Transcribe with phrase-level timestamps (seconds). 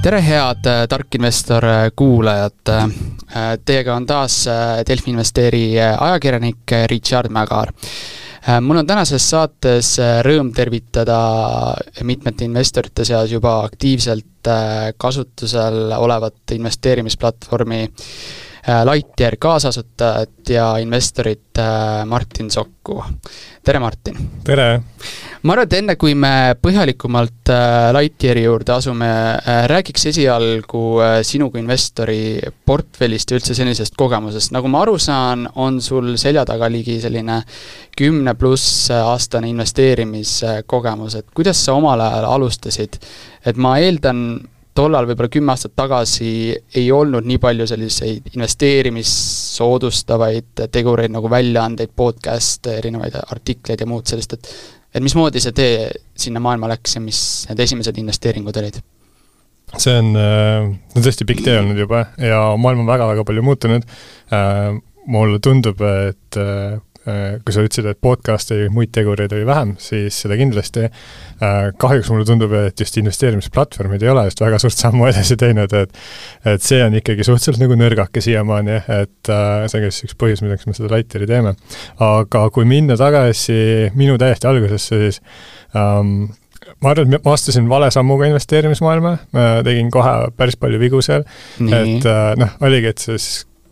[0.00, 2.68] tere, head äh, Tark Investor äh, kuulajad.
[2.72, 4.46] Äh, teiega on taas
[4.88, 7.72] Delfi Investeeri ajakirjanik Richard Mägar.
[8.60, 11.18] mul on tänases saates rõõm tervitada
[12.08, 14.48] mitmete investorite seas juba aktiivselt
[14.96, 17.82] kasutusel olevat investeerimisplatvormi
[18.86, 21.58] Lightyear kaasasutajat ja investorit
[22.06, 23.02] Martin Sokku.
[23.64, 24.28] tere, Martin!
[24.44, 24.68] tere!
[25.42, 31.14] ma arvan, et enne kui me põhjalikumalt äh, Lightyeari juurde asume, äh, räägiks esialgu äh,
[31.26, 32.20] sinu kui investori
[32.66, 34.52] portfellist ja üldse senisest kogemusest.
[34.56, 37.40] nagu ma aru saan, on sul selja taga ligi selline
[37.96, 43.00] kümne pluss aastane investeerimiskogemus, et kuidas sa omal ajal alustasid?
[43.46, 44.24] et ma eeldan,
[44.76, 46.30] tollal võib-olla kümme aastat tagasi
[46.78, 54.06] ei olnud nii palju selliseid investeerimist soodustavaid tegureid nagu väljaandeid, podcast'e, erinevaid artikleid ja muud
[54.10, 54.52] sellist, et
[54.90, 58.80] et mismoodi see tee sinna maailma läks ja mis need esimesed investeeringud olid?
[59.78, 63.84] see on, äh, on tõesti pikk tee olnud juba ja maailm on väga-väga palju muutunud.
[64.34, 64.72] Äh,
[65.10, 70.18] mulle tundub, et Äh, kui sa ütlesid, et podcast'e ja muid tegureid oli vähem, siis
[70.24, 70.88] seda kindlasti.
[71.40, 75.72] Äh, kahjuks mulle tundub, et just investeerimisplatvormid ei ole just väga suurt sammu edasi teinud,
[75.80, 75.96] et
[76.50, 80.18] et see on ikkagi suhteliselt nagu nõrgake siiamaani, et äh, see on ka siis üks
[80.20, 81.54] põhjus, milleks me seda Lighteri teeme.
[82.04, 85.22] aga kui minna tagasi minu täiesti algusesse, siis
[85.72, 86.28] um,
[86.84, 91.24] ma arvan, et ma astusin vale sammuga investeerimismaailma, ma tegin kohe päris palju vigu seal,
[91.64, 93.30] et noh, oligi, et siis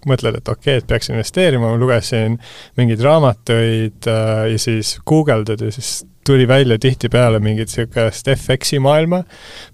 [0.08, 2.38] mõtled, et okei okay,, et peaks investeerima, ma lugesin
[2.78, 9.22] mingeid raamatuid äh, ja siis guugeldad ja siis tuli välja tihtipeale mingit niisugust FX-i maailma,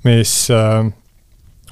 [0.07, 0.85] mis äh,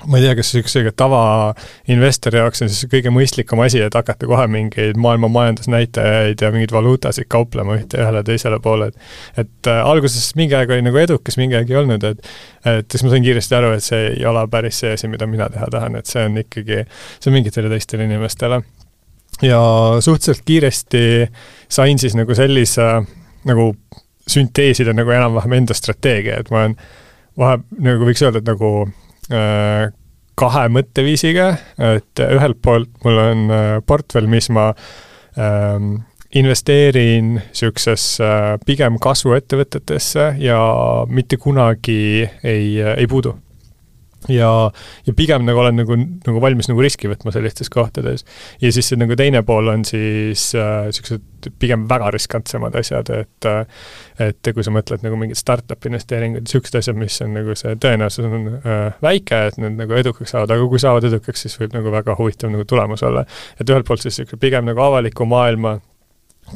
[0.07, 4.47] ma ei tea, kas niisuguse tavainvestori jaoks on siis kõige mõistlikum asi, et hakata kohe
[4.51, 10.33] mingeid maailma majandusnäitajaid ja mingeid valuutasid kauplema ühte ühele teisele poole, et et äh, alguses
[10.39, 12.23] mingi aeg oli nagu edukas, mingi aeg ei olnud, et
[12.69, 15.49] et siis ma sain kiiresti aru, et see ei ole päris see asi, mida mina
[15.53, 16.85] teha tahan, et see on ikkagi,
[17.19, 18.63] see on mingitele teistele inimestele.
[19.43, 19.61] ja
[20.01, 21.05] suhteliselt kiiresti
[21.69, 22.89] sain siis nagu sellise
[23.49, 23.73] nagu
[24.29, 26.77] sünteesida nagu enam-vähem enda strateegia, et ma olen
[27.39, 28.73] vahe, nagu võiks öelda, et nagu
[30.39, 31.51] kahe mõtteviisiga,
[31.93, 34.71] et ühelt poolt mul on äh, portfell, mis ma
[35.37, 35.95] ähm,
[36.33, 40.61] investeerin niisugusesse äh, pigem kasvuettevõtetesse ja
[41.09, 43.37] mitte kunagi ei, ei puudu
[44.31, 44.71] ja,
[45.07, 45.97] ja pigem nagu olen nagu,
[46.27, 48.25] nagu valmis nagu riski võtma sellistes kohtades.
[48.63, 53.49] ja siis see nagu teine pool on siis niisugused äh, pigem väga riskantsemad asjad, et
[53.49, 53.63] äh,
[54.23, 58.29] et kui sa mõtled nagu mingid startup investeeringud, niisugused asjad, mis on nagu see tõenäosus
[58.29, 61.95] on äh, väike, et need nagu edukaks saavad, aga kui saavad edukaks, siis võib nagu
[61.95, 63.25] väga huvitav nagu tulemus olla.
[63.59, 65.79] et ühelt poolt siis niisugune pigem nagu avaliku maailma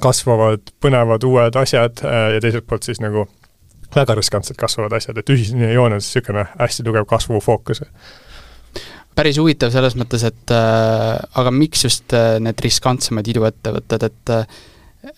[0.02, 3.26] kasvavad põnevad uued asjad äh, ja teiselt poolt siis nagu
[3.94, 7.82] väga riskantsed kasvavad asjad, et ühisline joon on siis niisugune hästi tugev kasvufookus.
[9.14, 14.48] päris huvitav selles mõttes, et äh, aga miks just äh, need riskantsemad iduettevõtted, et äh,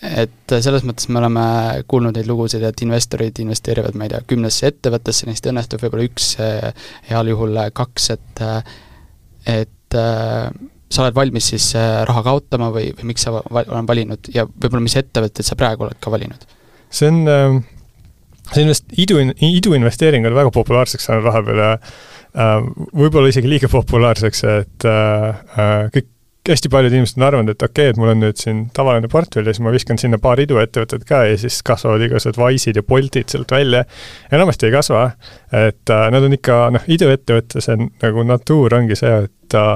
[0.03, 1.45] et selles mõttes me oleme
[1.89, 6.33] kuulnud neid lugusid, et investorid investeerivad, ma ei tea, kümnesse ettevõttesse, neist õnnestub võib-olla üks,
[6.43, 8.75] äh, heal juhul kaks, et äh,
[9.49, 10.51] et äh,
[10.89, 14.97] sa oled valmis siis raha kaotama või, või miks sa oled valinud ja võib-olla mis
[15.01, 16.47] ettevõtteid sa praegu oled ka valinud?
[16.89, 17.59] see on äh
[18.55, 22.55] see invest-, idu, iduinvesteering on väga populaarseks saanud vahepeal ja äh,
[22.97, 26.15] võib-olla isegi liiga populaarseks, et äh, äh, kõik
[26.49, 29.45] hästi paljud inimesed on arvanud, et okei okay,, et mul on nüüd siin tavaline portfell
[29.45, 33.29] ja siis ma viskan sinna paar iduettevõtet ka ja siis kasvavad igasugused Wise'id ja Boltid
[33.29, 33.83] sealt välja.
[34.33, 35.11] enamasti ei kasva,
[35.53, 39.67] et nad on ikka, noh, iduettevõtte see nagu natuur ongi see, et ta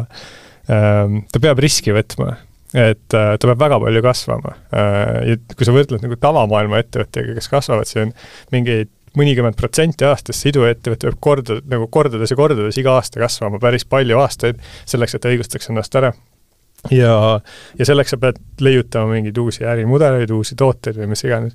[0.73, 2.39] äh,, ta peab riski võtma
[2.73, 4.57] et äh, ta peab väga palju kasvama.
[4.73, 8.15] Äh, ja kui sa võrdled nagu tavamaailma ettevõttega, kes kasvavad siin
[8.55, 13.61] mingeid mõnikümmend protsenti aastas, see iduettevõte peab korda, nagu kordades ja kordades iga aasta kasvama
[13.61, 16.15] päris palju aastaid, selleks et ta õigustaks ennast ära
[16.91, 17.41] ja,
[17.79, 21.55] ja selleks sa pead leiutama mingeid uusi ärimudeleid, uusi tooteid või mis iganes.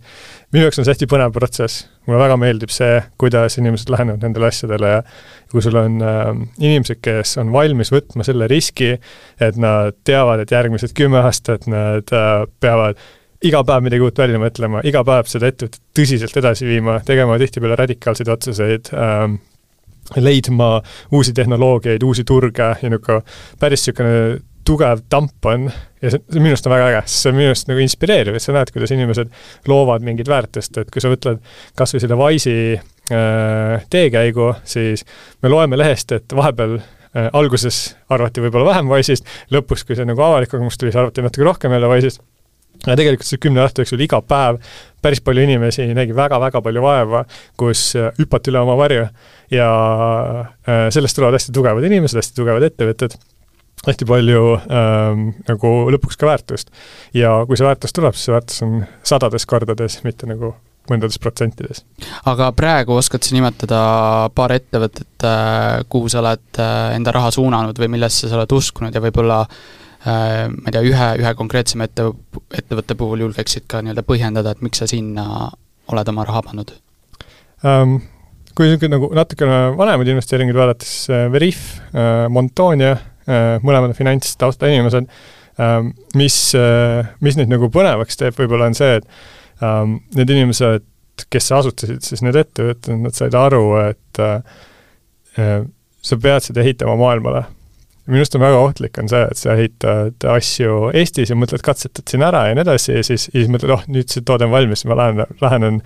[0.53, 4.47] minu jaoks on see hästi põnev protsess, mulle väga meeldib see, kuidas inimesed lähenevad nendele
[4.47, 5.03] asjadele ja
[5.51, 8.95] kui sul on äh, inimesed, kes on valmis võtma selle riski,
[9.43, 12.99] et nad teavad, et järgmised kümme aastat nad äh, peavad
[13.45, 17.77] iga päev midagi uut välja mõtlema, iga päev seda ettevõtet tõsiselt edasi viima, tegema tihtipeale
[17.77, 19.37] radikaalseid otsuseid ähm,,
[20.15, 20.77] leidma
[21.11, 23.21] uusi tehnoloogiaid, uusi turge ja niisugune
[23.59, 25.69] päris niisugune tugev tamp on
[26.01, 28.37] ja see, see minu arust on väga äge, sest see on minu arust nagu inspireeriv,
[28.37, 29.31] et sa näed, kuidas inimesed
[29.71, 31.41] loovad mingit väärtust, et kui sa mõtled
[31.79, 35.05] kas või selle Wise'i äh, teekäigu, siis
[35.43, 37.81] me loeme lehest, et vahepeal äh, alguses
[38.13, 41.77] arvati võib-olla vähem Wise'ist, lõpus, kui see nagu avalik kogemus tuli, siis arvati natuke rohkem
[41.77, 42.23] jälle Wise'ist.
[42.85, 44.59] Ja tegelikult see kümne aasta jooksul iga päev
[45.01, 47.23] päris palju inimesi nägi väga-väga palju vaeva,
[47.57, 47.87] kus
[48.19, 49.07] hüpati üle oma varju.
[49.49, 49.69] Ja
[50.93, 53.17] sellest tulevad hästi tugevad inimesed, hästi tugevad ettevõtted
[53.85, 56.71] hästi palju ähm, nagu lõpuks ka väärtust.
[57.13, 60.55] ja kui see väärtus tuleb, siis see väärtus on sadades kordades, mitte nagu
[60.91, 61.83] mõndades protsentides.
[62.29, 63.81] aga praegu oskad sa nimetada
[64.35, 68.95] paar ettevõtet, äh, kuhu sa oled äh, enda raha suunanud või millesse sa oled uskunud
[68.95, 72.09] ja võib-olla äh, ma ei tea, ühe, ühe konkreetsema ette,
[72.51, 75.49] ettevõtte puhul julgeksid ka nii-öelda põhjendada, et miks sa sinna
[75.91, 76.77] oled oma raha pannud
[77.63, 77.99] um,?
[78.57, 81.75] kui niisugune nagu natukene vanemaid investeeringuid vaadata, siis Veriff,
[82.33, 82.95] Montonia
[83.27, 85.09] mõlemad on finantstausta inimesed,
[85.61, 90.85] ähm, mis, äh, mis neid nagu põnevaks teeb, võib-olla on see, et ähm, need inimesed,
[91.33, 95.61] kes asutasid siis need ettevõtted, nad said aru, et äh,
[96.07, 97.45] sa pead seda ehitama maailmale.
[98.07, 102.07] Minu arust on väga ohtlik, on see, et sa ehitad asju Eestis ja mõtled, katsetad
[102.07, 104.53] siin ära ja nii edasi ja siis, ja siis mõtled, oh, nüüd see toode on
[104.53, 105.81] valmis, ma lähen, lähenen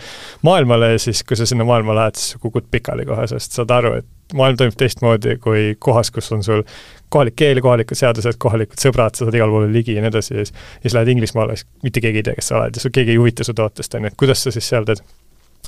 [0.45, 0.91] maailmale.
[0.93, 3.95] Ja siis, kui sa sinna maailma lähed, siis sa kukud pikali kohe, sest saad aru,
[4.03, 6.61] et maailm toimub teistmoodi kui kohas, kus on sul
[7.11, 10.45] kohalik keel, kohalikud seadused, kohalikud sõbrad, sa saad igale poole ligi ja nii edasi ja
[10.45, 12.93] siis, ja siis lähed Inglismaale, siis mitte keegi ei tea, kes sa oled ja sul
[12.95, 15.03] keegi ei huvita su tootest, on ju, et kuidas sa siis seal teed.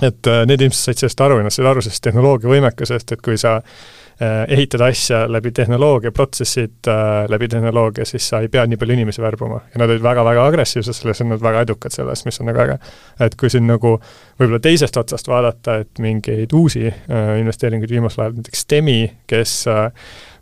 [0.02, 3.22] et äh, need inimesed said sellest aru ja nad said aru sellest tehnoloogia võimekusest, et
[3.22, 3.60] kui sa
[4.22, 8.94] Äh, ehitada asja läbi tehnoloogia, protsessid äh, läbi tehnoloogia, siis sa ei pea nii palju
[8.94, 9.62] inimesi värbama.
[9.74, 12.78] ja nad olid väga-väga agressiivsed selles ja nad väga edukad selles, mis on nagu äge.
[13.20, 13.96] et kui siin nagu
[14.40, 19.90] võib-olla teisest otsast vaadata, et mingeid uusi äh, investeeringuid viimasel ajal, näiteks STEMi, kes äh,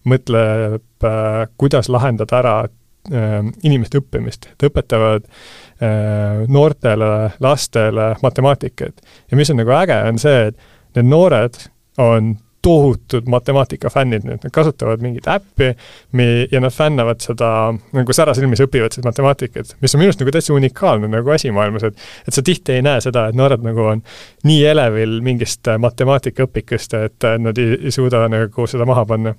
[0.07, 9.01] mõtleb äh,, kuidas lahendada ära äh, inimeste õppimist, et õpetavad äh, noortele, lastele matemaatikat.
[9.31, 11.59] ja mis on nagu äge, on see, et need noored
[12.01, 14.25] on tohutud matemaatikafännid.
[14.25, 15.71] Nüüd, nad kasutavad mingit äppi
[16.17, 17.49] mi-, ja nad fännavad seda,
[17.95, 21.87] nagu särasilmis õpivad seda matemaatikat, mis on minu arust nagu täitsa unikaalne nagu asi maailmas,
[21.89, 24.03] et et sa tihti ei näe seda, et noored nagu on
[24.47, 29.33] nii elevil mingist matemaatikaõpikust, et nad ei, ei suuda nagu seda maha panna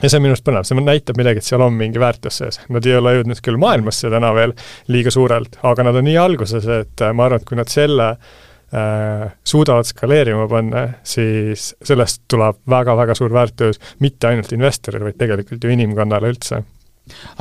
[0.00, 2.60] ja see on minu arust põnev, see näitab midagi, et seal on mingi väärtus sees.
[2.72, 4.54] Nad ei ole jõudnud küll maailmasse täna veel
[4.88, 8.38] liiga suurelt, aga nad on nii alguses, et ma arvan, et kui nad selle äh,
[8.70, 15.64] Äh, suudavad skaleerima panna, siis sellest tuleb väga-väga suur väärtus mitte ainult investorile, vaid tegelikult
[15.66, 16.60] ju inimkonnale üldse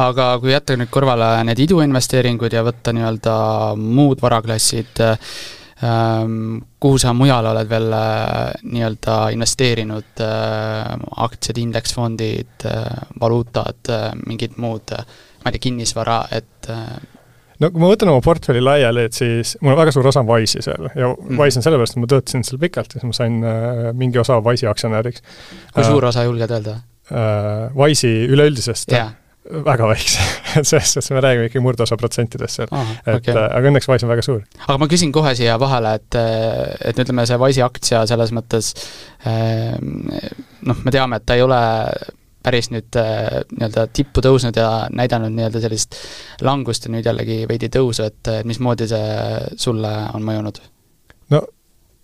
[0.01, 3.35] aga kui jätta nüüd kõrvale need iduinvesteeringud ja võtta nii-öelda
[3.77, 5.03] muud varaklassid,
[5.79, 12.67] kuhu sa mujal oled veel äh, nii-öelda investeerinud, äh, aktsiad, indeksfondid,
[13.21, 13.93] valuutad,
[14.25, 16.67] mingid muud, ma ei tea, kinnisvara, et
[17.59, 20.63] no kui ma võtan oma portfelli laiali, et siis mul on väga suur osa Wise'i
[20.65, 21.39] seal ja mm.
[21.39, 24.39] Wise on sellepärast, et ma töötasin seal pikalt ja siis ma sain äh, mingi osa
[24.45, 25.23] Wise'i aktsionäriks.
[25.73, 26.77] kui äh, suur osa julged öelda
[27.11, 27.67] äh,?
[27.75, 29.11] Wise'i üleüldisest yeah.
[29.49, 30.23] Väga väikse
[30.69, 32.93] selles suhtes me räägime ikkagi murdosa protsentidest seal oh,.
[33.05, 33.33] et okay.
[33.33, 34.43] äh, aga õnneks Wise on väga suur.
[34.67, 36.19] aga ma küsin kohe siia vahele, et,
[36.91, 38.73] et ütleme, see Wise'i aktsia selles mõttes
[39.27, 41.59] äh, noh, me teame, et ta ei ole
[42.43, 45.97] päris nüüd äh, nii-öelda tippu tõusnud ja näidanud nii-öelda sellist
[46.45, 50.61] langust ja nüüd jällegi veidi tõusu, et mismoodi see sulle on mõjunud?
[51.35, 51.45] no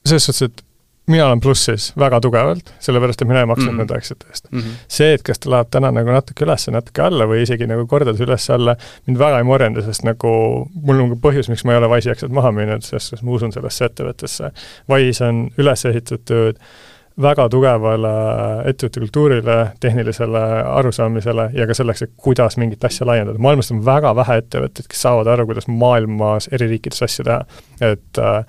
[0.05, 0.65] selles suhtes, et
[1.07, 3.77] mina olen plussis väga tugevalt, sellepärast et mina ei maksnud mm -hmm.
[3.77, 4.59] nende aktsiate eest mm.
[4.59, 4.79] -hmm.
[4.87, 8.21] see, et kas ta läheb täna nagu natuke üles, natuke alla või isegi nagu kordades
[8.21, 8.75] üles-alla,
[9.07, 10.33] mind väga ei morjenda, sest nagu
[10.73, 13.51] mul on ka põhjus, miks ma ei ole Wise'i aktsiat maha müünud, sest ma usun
[13.51, 14.51] sellesse ettevõttesse.
[14.89, 16.59] Wise on üles ehitatud
[17.21, 18.13] väga tugevale
[18.69, 20.41] ettevõtte kultuurile, tehnilisele
[20.79, 23.39] arusaamisele ja ka selleks, et kuidas mingit asja laiendada.
[23.39, 27.45] maailmas on väga vähe ettevõtteid, kes saavad aru, kuidas maailmas eri riikides asju teha.
[27.81, 28.43] et äh,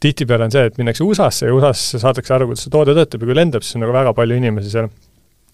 [0.00, 3.30] tihtipeale on see, et minnakse USA-sse ja USA-s saadakse aru, kuidas see toode töötab ja
[3.30, 4.90] kui lendab, siis on nagu väga palju inimesi seal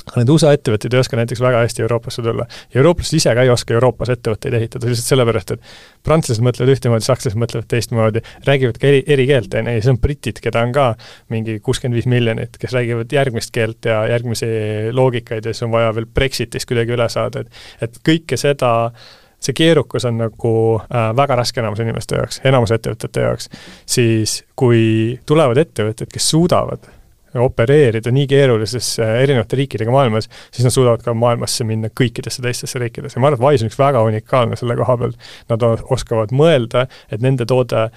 [0.07, 2.47] aga need USA ettevõtted ei oska näiteks väga hästi Euroopasse tulla.
[2.71, 5.73] ja eurooplased ise ka ei oska Euroopas ettevõtteid ehitada, lihtsalt sellepärast, et
[6.07, 9.91] prantslased mõtlevad ühtemoodi, sakslased mõtlevad teistmoodi, räägivad ka eri, eri keelt, on ju, ja siis
[9.91, 10.87] on britid, keda on ka
[11.35, 14.49] mingi kuuskümmend viis miljonit, kes räägivad järgmist keelt ja järgmisi
[14.95, 18.93] loogikaid ja siis on vaja veel Brexitist kuidagi üle saada, et et kõike seda
[19.41, 23.51] see keerukus on nagu äh, väga raske enamuse inimeste jaoks, enamuse ettevõtete jaoks,
[23.87, 26.93] siis kui tulevad ettevõtted, kes suudavad
[27.37, 33.21] opereerida nii keerulises erinevate riikidega maailmas, siis nad suudavad ka maailmasse minna kõikidesse teistesse riikidesse.
[33.21, 37.25] ma arvan, et Wise on üks väga unikaalne selle koha pealt, nad oskavad mõelda, et
[37.25, 37.91] nende toode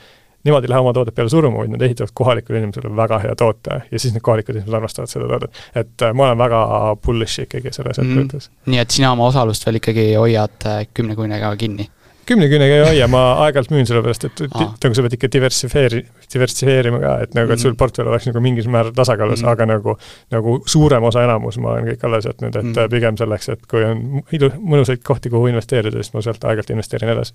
[0.48, 3.82] nemad ei lähe oma toodet peale suruma, vaid nad ehitavad kohalikule inimesele väga hea toote
[3.92, 5.62] ja siis need kohalikud inimesed armastavad seda toodet.
[5.76, 6.62] et äh, ma olen väga
[7.06, 8.10] bullish ikkagi selles mm.
[8.10, 8.50] ettevõttes.
[8.66, 11.90] nii et sina oma osalust veel ikkagi hoiad äh, kümne kuinega kinni?
[12.30, 17.02] Kümne küünega ei hoia, ma aeg-ajalt müün sellepärast, et nagu sa pead ikka diversifeeri-, diversifeerima
[17.04, 17.80] ka, et nagu, et sul mhm.
[17.82, 19.52] portfell oleks nagu mingil määral tasakaalus mm, -hmm.
[19.52, 19.98] aga nagu,
[20.36, 22.96] nagu suurem osa, enamus ma olen kõik alles jätnud, et mm -hmm.
[22.96, 27.14] pigem selleks, et kui on ilu-, mõnusaid kohti, kuhu investeerida, siis ma sealt aeg-ajalt investeerin
[27.16, 27.34] edasi.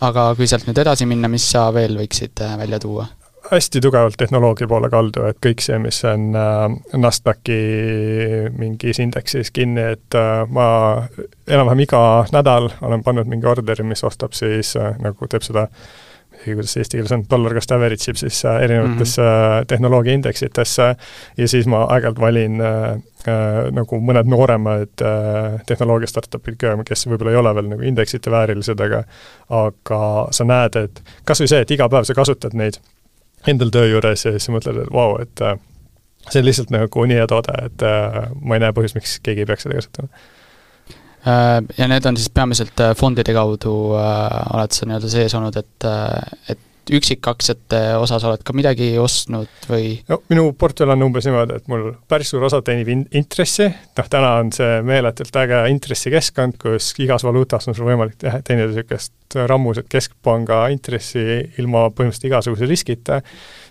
[0.00, 3.06] aga kui sealt nüüd edasi minna, mis sa veel võiksid äh, välja tuua?
[3.50, 6.64] Hästi tugevalt tehnoloogia poole kaldu, et kõik see, mis on äh,
[6.98, 7.60] Nasdaqi
[8.58, 10.66] mingis indeksis kinni, et äh, ma
[11.46, 12.00] enam-vähem iga
[12.34, 15.68] nädal olen pannud mingi orderi, mis ostab siis äh, nagu teeb seda
[16.44, 19.66] kuidas see eesti keeles on, dollar cost average ib siis äh, erinevatesse mm -hmm.
[19.66, 20.96] tehnoloogiaindeksitesse
[21.36, 22.92] ja siis ma aeg-ajalt valin äh,
[23.28, 28.30] äh, nagu mõned nooremad äh, tehnoloogia startup'id ka, kes võib-olla ei ole veel nagu indeksite
[28.30, 29.04] väärilised, aga
[29.48, 32.78] aga sa näed, et kas või see, et iga päev sa kasutad neid
[33.50, 35.58] endal töö juures ja siis mõtled, et vau wow,, et äh,
[36.28, 39.44] see on lihtsalt nagu nii hea toode, et äh, ma ei näe põhjust, miks keegi
[39.44, 40.24] ei peaks seda kasutama.
[41.26, 45.90] Äh, ja need on siis peamiselt fondide kaudu oled sa nii-öelda sees olnud, et,
[46.52, 49.96] et üksikaktsiate osas oled ka midagi ostnud või?
[50.10, 53.66] no minu portfell on umbes niimoodi, et mul päris suur osa teenib in-, intressi,
[53.98, 58.70] noh täna on see meeletult äge intressikeskkond, kus igas valuutas on sul võimalik teha, teenida
[58.70, 61.22] niisugust rammusat keskpanga intressi
[61.58, 63.20] ilma põhimõtteliselt igasuguse riskita,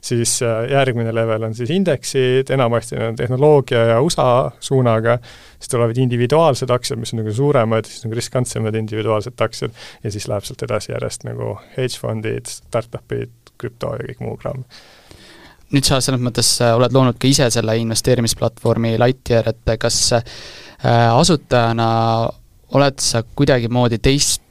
[0.04, 5.18] siis äh, järgmine level on siis indeksid, enamasti on tehnoloogia ja USA suunaga,
[5.60, 10.28] siis tulevad individuaalsed aktsiad, mis on nagu suuremad, siis nagu riskantsemad individuaalsed aktsiad, ja siis
[10.32, 14.64] läheb sealt edasi järjest nagu hedge fondid, startup'id, krüpto ja kõik muu kraam.
[15.74, 20.26] Nüüd sa selles mõttes äh, oled loonud ka ise selle investeerimisplatvormi Lightyear, et kas äh,
[20.86, 21.88] asutajana
[22.76, 24.45] oled sa kuidagimoodi teist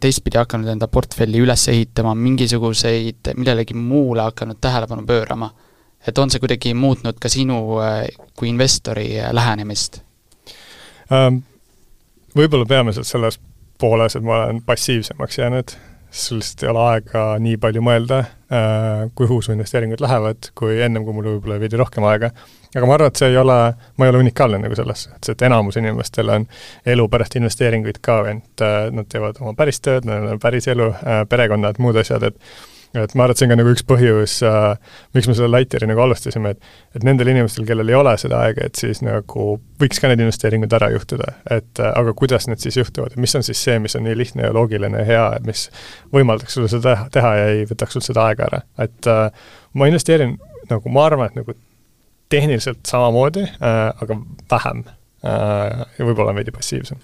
[0.00, 5.50] teistpidi hakanud enda portfelli üles ehitama, mingisuguseid, millelegi muule hakanud tähelepanu pöörama?
[6.08, 7.58] et on see kuidagi muutnud ka sinu
[8.38, 10.00] kui investori lähenemist?
[11.12, 11.42] Ähm,
[12.36, 13.36] võib-olla peamiselt selles
[13.80, 15.74] pooles, et ma olen passiivsemaks jäänud,
[16.10, 18.18] sul lihtsalt ei ole aega nii palju mõelda,
[18.50, 22.32] äh, kuhu su investeeringud lähevad, kui ennem, kui mul võib-olla veidi rohkem aega.
[22.74, 23.58] aga ma arvan, et see ei ole,
[23.98, 26.46] ma ei ole unikaalne nagu selles, et see, et enamus inimestel on
[26.86, 30.90] elu pärast investeeringuid ka, ent äh, nad teevad oma päris tööd, neil on päris elu,
[31.00, 32.38] äh, perekonnad, muud asjad, et
[32.94, 35.86] et ma arvan, et see on ka nagu üks põhjus äh,, miks me selle Lighteri
[35.86, 39.46] nagu alustasime, et et nendel inimestel, kellel ei ole seda aega, et siis nagu
[39.80, 43.46] võiks ka need investeeringud ära juhtuda, et äh, aga kuidas need siis juhtuvad mis on
[43.46, 45.68] siis see, mis on nii lihtne ja loogiline ja hea, et mis
[46.14, 49.90] võimaldaks sulle seda teha, teha ja ei võtaks sul seda aega ära, et äh, ma
[49.90, 50.34] investeerin
[50.70, 51.54] nagu, ma arvan, et nagu
[52.30, 54.18] tehniliselt samamoodi äh,, aga
[54.50, 56.98] vähem äh, ja võib-olla veidi passiivsem.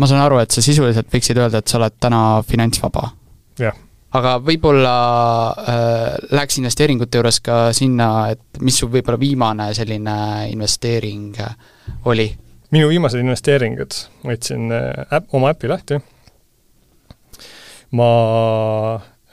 [0.00, 3.10] ma saan aru, et sa sisuliselt võiksid öelda, et sa oled täna finantsvaba?
[3.60, 3.76] jah
[4.14, 4.94] aga võib-olla
[5.50, 10.16] äh, läheks investeeringute juures ka sinna, et mis su võib-olla viimane selline
[10.52, 11.56] investeering äh,
[12.10, 12.28] oli?
[12.74, 15.98] minu viimased investeeringud, ma võtsin äh, äpp, oma äpi lahti,
[17.98, 18.08] ma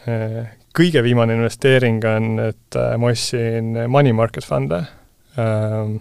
[0.06, 4.84] äh, kõige viimane investeering on, et äh, ma ostsin money market fund'e
[5.38, 5.98] äh,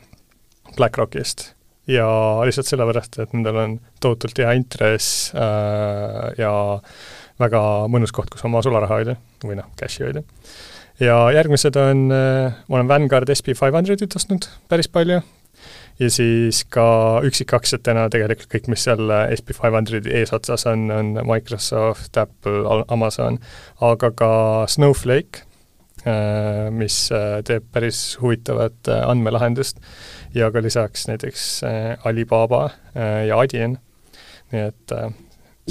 [0.76, 1.50] BlackRockist.
[1.90, 2.06] Ja
[2.46, 3.72] lihtsalt sellepärast, et nendel on
[4.04, 7.00] tohutult hea intress äh, ja äh,
[7.40, 10.22] väga mõnus koht, kus oma sularaha hoida või noh, cash'i hoida.
[11.00, 15.20] ja järgmised on, äh, ma olen Vanguard SB500-it ostnud päris palju
[16.00, 16.86] ja siis ka
[17.28, 23.38] üksikaktsiatena tegelikult kõik, mis seal SB500 eesotsas on, on Microsoft, Apple, Amazon,
[23.84, 24.32] aga ka
[24.72, 25.44] Snowflake,
[26.04, 29.80] äh, mis äh, teeb päris huvitavat andmelahendust
[30.36, 31.48] ja ka lisaks näiteks
[32.06, 33.80] Alibaba ja Adyen,
[34.52, 34.94] nii et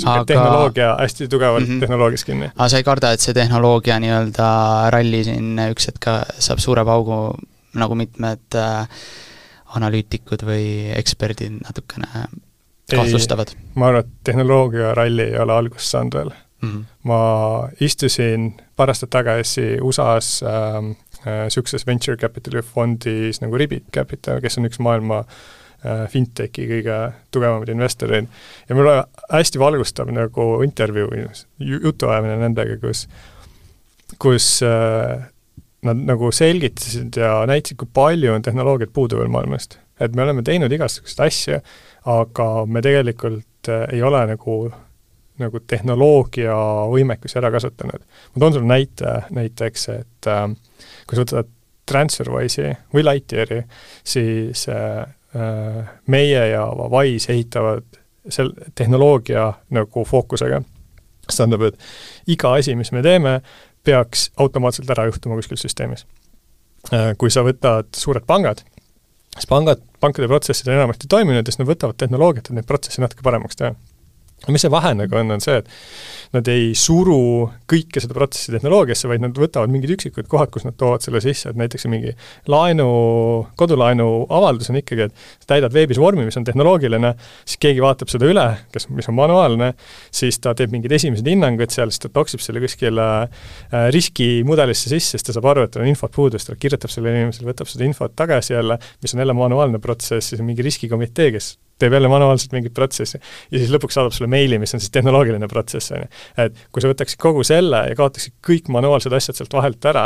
[0.06, 0.26] aga...
[0.26, 1.80] tehnoloogia hästi tugevalt mm -hmm.
[1.80, 2.52] tehnoloogias kinni.
[2.56, 4.50] aga sa ei karda, et see tehnoloogia nii-öelda
[4.96, 7.38] ralli siin üks hetk ka saab suure paugu,
[7.74, 8.88] nagu mitmed äh,
[9.76, 10.68] analüütikud või
[10.98, 12.28] eksperdid natukene
[12.96, 13.54] kahtlustavad?
[13.76, 16.32] ma arvan, et tehnoloogia ralli ei ole algust saanud veel
[16.62, 16.70] mm.
[16.70, 16.84] -hmm.
[17.04, 17.22] ma
[17.82, 20.44] istusin paar aastat tagasi USA-s
[21.26, 25.59] niisuguses ähm, äh, venture capital'i fondis nagu Ribit Capital, kes on üks maailma äh, Äh,
[26.12, 26.96] fintechi kõige
[27.32, 28.28] tugevamaid investoreid.
[28.70, 31.10] ja mul oli hästi valgustav nagu intervjuu,
[31.60, 33.06] jutuajamine nendega, kus,
[34.20, 35.30] kus äh,
[35.88, 39.80] nad nagu selgitasid ja näitasid, kui palju on tehnoloogiat puudu veel maailmast.
[40.00, 41.60] et me oleme teinud igasuguseid asju,
[42.08, 44.58] aga me tegelikult äh, ei ole nagu,
[45.40, 46.56] nagu tehnoloogia
[46.92, 48.04] võimekusi ära kasutanud.
[48.34, 50.50] ma toon sulle näite, näiteks, et äh,
[51.08, 51.56] kui sa võtad
[51.90, 53.64] TransferWise'i või Lightyeari,
[54.06, 55.19] siis äh, Äh,
[56.10, 57.86] meie ja Wise ehitavad
[58.30, 60.62] sel-, tehnoloogia nagu fookusega.
[61.30, 63.36] see tähendab, et iga asi, mis me teeme,
[63.86, 66.06] peaks automaatselt ära juhtuma kuskil süsteemis.
[66.94, 68.64] Äh, kui sa võtad suured pangad,
[69.36, 73.04] siis pangad, pankade protsessid on enamasti toiminud ja siis nad võtavad tehnoloogiat, et neid protsesse
[73.04, 73.76] natuke paremaks teha.
[74.48, 75.68] Mis see vahe nagu on, on see, et
[76.36, 80.78] nad ei suru kõike seda protsessi tehnoloogiasse, vaid nad võtavad mingid üksikud kohad, kus nad
[80.80, 82.14] toovad selle sisse, et näiteks mingi
[82.50, 82.88] laenu,
[83.60, 88.30] kodulaenu avaldus on ikkagi, et täidad veebis vormi, mis on tehnoloogiline, siis keegi vaatab seda
[88.30, 89.72] üle, kes, mis on manuaalne,
[90.16, 95.18] siis ta teeb mingeid esimesed hinnangud seal, siis ta toksib selle kuskile äh, riskimudelisse sisse,
[95.18, 97.72] siis ta saab aru, et tal on infot puudu, siis ta kirjutab sellele inimesele, võtab
[97.72, 101.96] seda infot tagasi jälle, mis on jälle manuaalne protsess, siis on mingi riskikomitee, kes teeb
[101.96, 105.94] jälle manuaalselt mingit protsessi ja siis lõpuks saadab sulle meili, mis on siis tehnoloogiline protsess,
[105.96, 106.10] on ju.
[106.46, 110.06] et kui sa võtaksid kogu selle ja kaotaksid kõik manuaalsed asjad sealt vahelt ära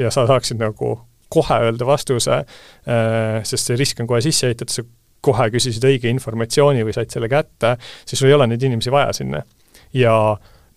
[0.00, 0.96] ja sa saaksid nagu
[1.34, 2.42] kohe öelda vastuse,
[2.86, 4.84] äh, sest see risk on kohe sisse ehitatud, sa
[5.24, 9.14] kohe küsisid õige informatsiooni või said selle kätte, siis sul ei ole neid inimesi vaja
[9.16, 9.42] sinna.
[9.94, 10.14] ja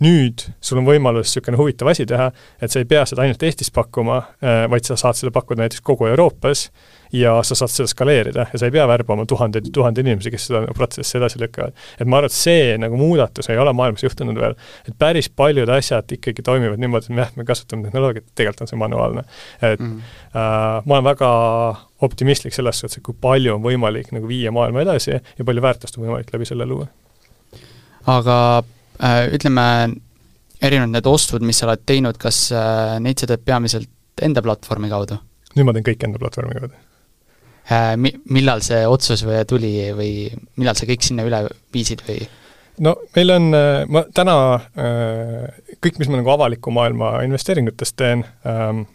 [0.04, 2.30] nüüd sul on võimalus niisugune huvitav asi teha,
[2.62, 5.82] et sa ei pea seda ainult Eestis pakkuma, äh, vaid sa saad seda pakkuda näiteks
[5.86, 6.68] kogu Euroopas
[7.13, 10.48] ja sa saad seda skaleerida ja sa ei pea värbama tuhandeid ja tuhandeid inimesi, kes
[10.50, 11.74] seda protsessi edasi lükkavad.
[12.00, 15.70] et ma arvan, et see nagu muudatus ei ole maailmas juhtunud veel, et päris paljud
[15.70, 19.25] asjad ikkagi toimivad niimoodi, et jah, me kasutame tehnoloogiat, tegelikult on see manuaalne.
[19.62, 19.98] et mm.
[20.36, 21.34] äh, ma olen väga
[22.06, 25.98] optimistlik selles suhtes, et kui palju on võimalik nagu viia maailma edasi ja palju väärtust
[25.98, 26.89] on võimalik läbi selle luua.
[28.06, 28.38] aga
[29.00, 29.68] ütleme,
[30.62, 34.89] erinevad need ostud, mis sa oled teinud, kas äh, neid sa teed peamiselt enda platvormi
[34.89, 35.20] kaudu?
[35.58, 36.75] nüüd ma teen kõik enda platvormi kaudu
[37.72, 40.12] Äh, mi-, millal see otsus või tuli või
[40.56, 41.42] millal sa kõik sinna üle
[41.75, 42.22] viisid või?
[42.86, 45.50] no meil on, äh, ma täna äh,
[45.84, 48.86] kõik, mis ma nagu avaliku maailma investeeringutest teen, ähm,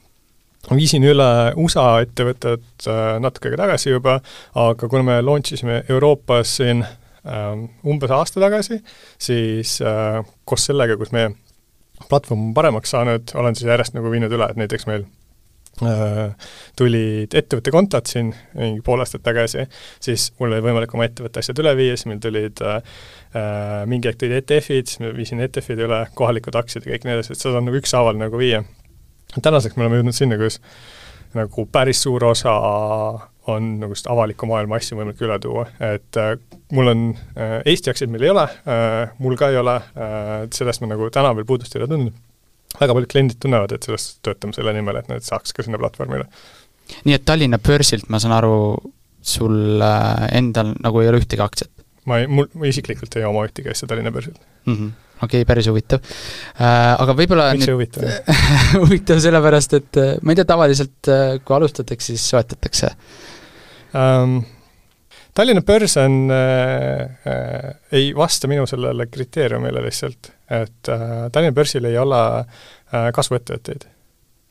[0.71, 1.29] viisin üle
[1.61, 2.89] USA ettevõtted
[3.21, 4.21] natuke aega tagasi juba,
[4.57, 8.81] aga kuna me launch isime Euroopas siin ähm, umbes aasta tagasi,
[9.23, 9.77] siis
[10.45, 11.31] koos sellega, kus meie
[12.09, 15.05] platvorm on paremaks saanud, olen siis järjest nagu viinud üle, et näiteks meil
[15.81, 16.35] Äh,
[16.77, 19.65] tulid ettevõtte kontod siin mingi pool aastat tagasi,
[20.05, 22.99] siis mul oli võimalik oma ettevõtte asjad üle viia, siis meil tulid äh,
[23.41, 27.17] äh mingi aeg tulid ETF-id, siis ma viisin ETF-id üle, kohalikud aktsiad ja kõik nii
[27.17, 28.61] edasi, et seda on nagu ükshaaval nagu viia.
[29.41, 30.61] tänaseks me oleme jõudnud sinna, kus
[31.33, 32.53] nagu päris suur osa
[33.51, 36.35] on nagu seda avaliku maailma asju võimalik üle tuua, et äh,
[36.73, 40.85] mul on äh,, Eesti aktsiaid meil ei ole äh,, mul ka ei ole äh,, sellest
[40.85, 42.21] ma nagu täna veel puudust ei ole tundnud
[42.81, 46.29] väga paljud kliendid tunnevad, et sellest töötame selle nimel, et nad saaks ka sinna platvormile.
[47.05, 48.57] nii et Tallinna börsilt, ma saan aru,
[49.23, 51.73] sul äh, endal nagu ei ole ühtegi aktsiat?
[52.09, 54.37] Ma ei, mul, ma isiklikult ei oma ühtegi asja Tallinna börsil
[54.67, 54.75] mm.
[54.75, 56.97] -hmm okei okay,, päris huvitav äh,.
[56.99, 58.09] Aga võib-olla miks see huvitav
[58.83, 61.13] huvitav sellepärast, et äh, ma ei tea, tavaliselt
[61.45, 62.91] kui alustatakse, siis soetatakse
[63.95, 64.43] um,?
[65.33, 71.89] Tallinna börs on äh,, äh, ei vasta minu sellele kriteeriumile lihtsalt, et äh, Tallinna börsil
[71.89, 73.87] ei ole äh, kasvuettevõtteid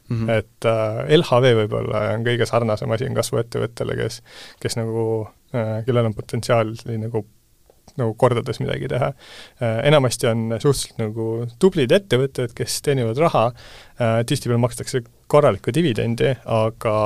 [0.10, 0.16] mm.
[0.16, 0.32] -hmm.
[0.40, 4.22] et äh, LHV võib-olla on kõige sarnasem asi on kasvuettevõttele, kes,
[4.64, 5.06] kes nagu
[5.54, 7.26] äh,, kellel on potentsiaali nagu
[8.00, 9.13] nagu kordades midagi teha.
[9.62, 13.48] Äh, enamasti on suhteliselt nagu tublid ettevõtted, kes teenivad raha,
[14.00, 17.00] äh, tihtipeale makstakse korralikku dividendi, aga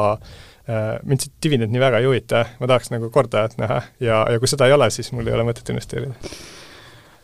[0.66, 4.40] Äh, mind see dividend nii väga ei huvita, ma tahaks nagu kordajat näha ja, ja
[4.42, 6.16] kui seda ei ole, siis mul ei ole mõtet investeerida.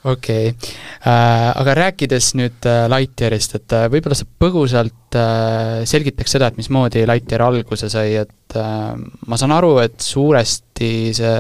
[0.03, 0.75] okei okay.
[1.09, 6.61] äh,, aga rääkides nüüd äh, Lightyearist, et äh, võib-olla sa põgusalt äh, selgitaks seda, et
[6.61, 8.93] mismoodi Lightyear alguse sai, et äh,
[9.25, 11.33] ma saan aru, et suuresti see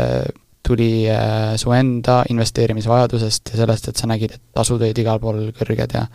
[0.71, 5.49] tuli äh, su enda investeerimisvajadusest ja sellest, et sa nägid, et tasud olid igal pool
[5.57, 6.07] kõrged ja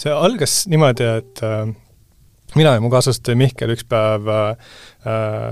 [0.00, 1.64] see algas niimoodi, et äh,
[2.56, 4.76] mina ja mu kaaslased Mihkel üks päev äh,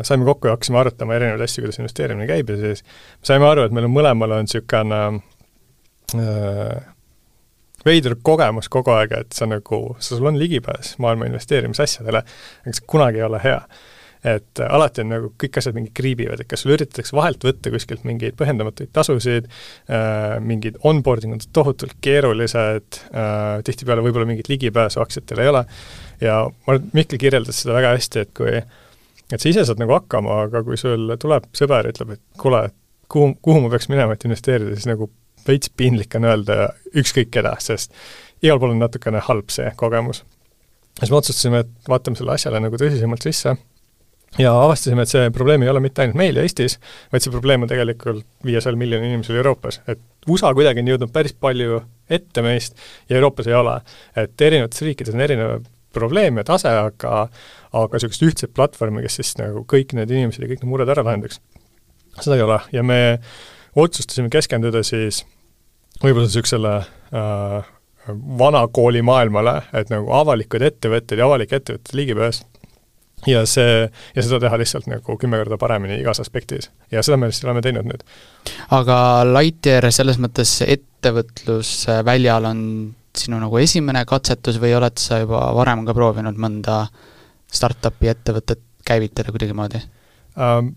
[0.07, 2.85] saime kokku ja hakkasime arutama erinevaid asju, kuidas investeerimine käib ja siis
[3.27, 5.03] saime aru, et meil on mõlemal on niisugune
[6.17, 6.89] äh,
[7.87, 12.25] veider kogemus kogu aeg, et sa nagu, sul on ligipääs maailma investeerimisasjadele,
[12.65, 13.61] aga see kunagi ei ole hea
[14.27, 18.03] et alati on nagu kõik asjad mingi kriibivad, et kas sul üritatakse vahelt võtta kuskilt
[18.09, 25.47] mingeid põhjendamatuid tasusid äh,, mingid onboarding on tohutult keerulised äh,, tihtipeale võib-olla mingit ligipääsu aktsiatele
[25.47, 25.65] ei ole
[26.25, 29.81] ja ma arvan, et Mihkel kirjeldas seda väga hästi, et kui et sa ise saad
[29.83, 32.65] nagu hakkama, aga kui sul tuleb sõber ütleb, et kuule,
[33.13, 35.11] kuhu, kuhu ma peaks minema, et investeerida, siis nagu
[35.47, 37.95] veits piinlik on öelda ükskõik keda, sest
[38.45, 40.25] igal pool on natukene halb see kogemus.
[40.99, 43.55] siis me otsustasime, et vaatame selle asjale nagu tõsisemalt sisse
[44.37, 46.77] ja avastasime, et see probleem ei ole mitte ainult meil ja Eestis,
[47.13, 51.35] vaid see probleem on tegelikult viiesajal miljonil inimesel Euroopas, et USA kuidagi on jõudnud päris
[51.39, 51.81] palju
[52.19, 52.77] ette meist
[53.09, 53.79] ja Euroopas ei ole.
[54.17, 55.65] et erinevates riikides on erinev
[55.95, 57.29] probleem ja tase, aga
[57.73, 61.05] aga niisugust ühtset platvormi, kes siis nagu kõik need inimesed ja kõik need mured ära
[61.07, 61.41] lahendaks,
[62.21, 63.01] seda ei ole ja me
[63.79, 65.25] otsustasime keskenduda siis
[66.03, 67.75] võib-olla niisugusele äh,
[68.39, 72.43] vanakooli maailmale, et nagu avalikud ettevõtted ja avalike ettevõtete ligipääs
[73.27, 76.71] ja see, ja seda teha lihtsalt nagu kümme korda paremini igas aspektis.
[76.91, 78.05] ja seda me lihtsalt oleme teinud nüüd.
[78.71, 78.99] aga
[79.33, 82.61] Lightyear selles mõttes et-, ettevõtlusväljal on
[83.19, 86.81] sinu nagu esimene katsetus või oled sa juba varem ka proovinud mõnda
[87.55, 89.83] startup'i ettevõtet käivitada kuidagimoodi
[90.37, 90.75] um,?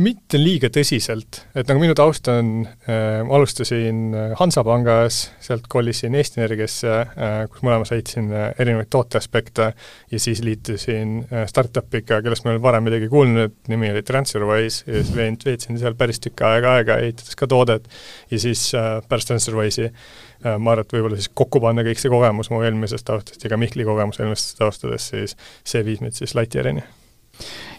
[0.00, 6.40] Mitte liiga tõsiselt, et nagu minu taust on äh,, alustasin äh, Hansapangas, sealt kolisin Eesti
[6.40, 12.50] Energiasse äh,, kus mõlemas leidsin äh, erinevaid tooteaspekte ja siis liitusin äh, startup'iga, kellest ma
[12.50, 16.78] ei olnud varem midagi kuulnud, nimi oli TransferWise ja siis veetsin seal päris tükk aega
[16.78, 17.92] aega, ehitades ka toodet
[18.32, 22.12] ja siis äh, pärast TransferWise'i äh, ma arvan, et võib-olla siis kokku panna kõik see
[22.12, 25.36] kogemus mu eelmisest taustast ja ka Mihkli kogemus eelmisest taustadest, siis
[25.68, 26.88] see viis meid siis Lightyearini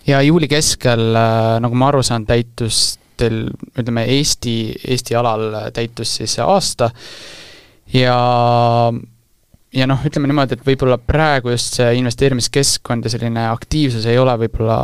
[0.07, 3.45] ja juuli keskel, äh, nagu ma aru saan, täitus teil,
[3.77, 6.89] ütleme Eesti, Eesti alal täitus siis aasta
[7.93, 8.17] ja
[9.73, 14.35] ja noh, ütleme niimoodi, et võib-olla praegu just see investeerimiskeskkond ja selline aktiivsus ei ole
[14.45, 14.81] võib-olla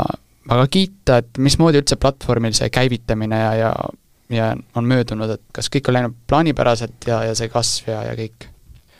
[0.49, 3.73] väga kiita, et mismoodi üldse platvormil see käivitamine ja, ja
[4.29, 8.17] ja on möödunud, et kas kõik on läinud plaanipäraselt ja, ja see kasv ja, ja
[8.17, 8.45] kõik?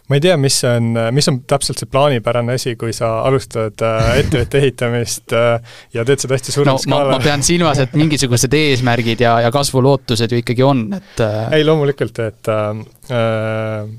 [0.10, 4.12] Ma ei tea, mis on, mis on täpselt see plaanipärane asi, kui sa alustad äh,
[4.24, 7.14] ettevõtte ehitamist äh, ja teed seda hästi suurel no, skaalal.
[7.14, 11.42] ma pean silmas, et mingisugused eesmärgid ja, ja kasvulootused ju ikkagi on, et äh...
[11.60, 12.72] ei, loomulikult, et äh,
[13.14, 13.92] äh,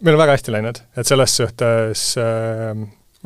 [0.00, 2.72] meil on väga hästi läinud, et selles suhtes äh,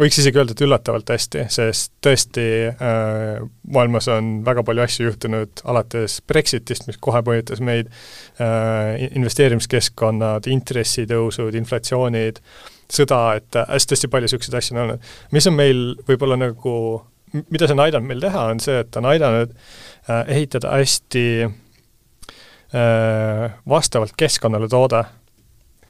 [0.01, 3.45] võiks isegi öelda, et üllatavalt hästi, sest tõesti äh,
[3.77, 7.91] maailmas on väga palju asju juhtunud, alates Brexitist, mis kohe mõjutas meid
[8.43, 12.43] äh,, investeerimiskeskkonnad, intressitõusud, inflatsioonid,
[12.91, 15.11] sõda, et hästi-hästi palju niisuguseid asju on olnud.
[15.35, 16.77] mis on meil võib-olla nagu,
[17.45, 21.27] mida see on aidanud meil teha, on see, et ta on aidanud äh, ehitada hästi
[21.47, 21.53] äh,
[23.71, 25.05] vastavalt keskkonnale toode.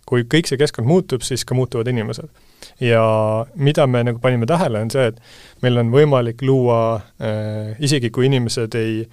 [0.04, 2.28] kui kõik see keskkond muutub, siis ka muutuvad inimesed
[2.80, 3.04] ja
[3.54, 5.20] mida me nagu panime tähele, on see, et
[5.62, 6.78] meil on võimalik luua
[7.22, 9.04] äh,, isegi kui inimesed ei,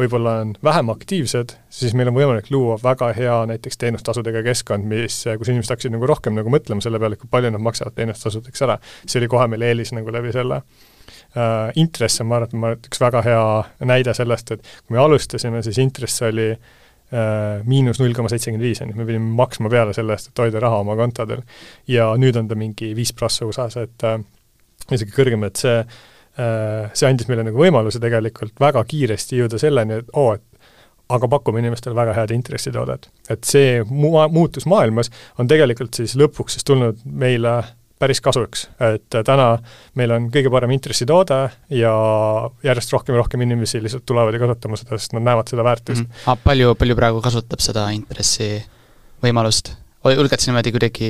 [0.00, 5.22] võib-olla on vähem aktiivsed, siis meil on võimalik luua väga hea näiteks teenustasudega keskkond, mis,
[5.38, 8.78] kus inimesed hakkasid nagu rohkem nagu mõtlema selle peale, kui palju nad maksavad teenustasudeks ära.
[9.06, 11.70] see oli kohe meil eelis nagu läbi selle uh,.
[11.78, 13.46] Intress on, ma arvan, ma arvan, üks väga hea
[13.86, 16.79] näide sellest, et kui me alustasime, siis intress oli Äh,
[17.66, 20.60] miinus null koma seitsekümmend viis, on ju, me pidime maksma peale selle eest, et hoida
[20.62, 21.42] raha oma kontodel.
[21.90, 24.20] ja nüüd on ta mingi viis prossa USA-s, et äh,
[24.94, 30.00] isegi kõrgem, et see äh,, see andis meile nagu võimaluse tegelikult väga kiiresti jõuda selleni,
[30.04, 30.46] et oo oh,, et
[31.10, 33.10] aga pakume inimestele väga head intressitoodet.
[33.30, 37.56] et see mu-, muutus maailmas on tegelikult siis lõpuks siis tulnud meile
[38.00, 39.50] päris kasuks, et täna
[40.00, 41.40] meil on kõige parem intressitoode
[41.76, 41.92] ja
[42.64, 46.06] järjest rohkem ja rohkem inimesi lihtsalt tulevad ja kasutama seda, sest nad näevad seda väärtust
[46.06, 46.08] mm.
[46.24, 46.42] -hmm.
[46.44, 48.54] palju, palju praegu kasutab seda intressi
[49.24, 49.74] võimalust?
[50.08, 51.08] julged sa niimoodi kuidagi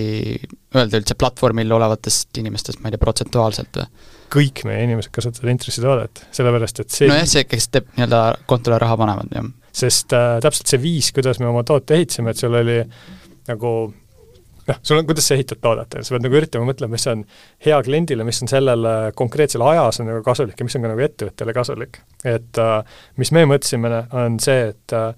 [0.75, 3.87] öelda üldse platvormil olevatest inimestest, ma ei tea, protsentuaalselt või?
[4.31, 8.99] kõik meie inimesed kasutavad intressitoodet, sellepärast et see nojah, see, kes teeb nii-öelda kontole raha
[8.99, 9.47] panevad, jah.
[9.83, 12.79] sest äh, täpselt see viis, kuidas me oma toote ehitasime, et sul oli
[13.51, 13.73] nagu
[14.69, 17.25] noh, sul on, kuidas sa ehitad toodet, sa pead nagu üritama mõtlema, mis on
[17.67, 21.05] hea kliendile, mis on sellele konkreetsele ajas on nagu kasulik ja mis on ka nagu
[21.07, 22.01] ettevõttele kasulik.
[22.25, 25.11] et äh, mis me mõtlesime, on see, et äh,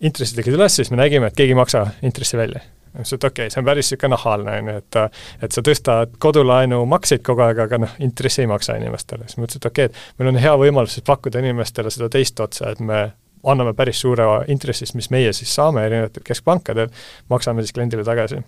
[0.00, 2.62] intressid tegid üles, siis me nägime, et keegi ei maksa intressi välja.
[2.96, 5.64] siis, et okei okay,, see on päris niisugune nahaalne, on ju, et äh, et sa
[5.66, 9.28] tõstad kodulaenu makseid kogu aeg, aga noh, intressi ei maksa inimestele.
[9.28, 12.40] siis mõtlesin, et okei okay,, et meil on hea võimalus siis pakkuda inimestele seda teist
[12.40, 13.10] otsa, et me
[13.44, 16.90] anname päris suure intressist, mis meie siis saame erinevatel keskpankadel,
[17.32, 18.42] maksame siis kliendile tagasi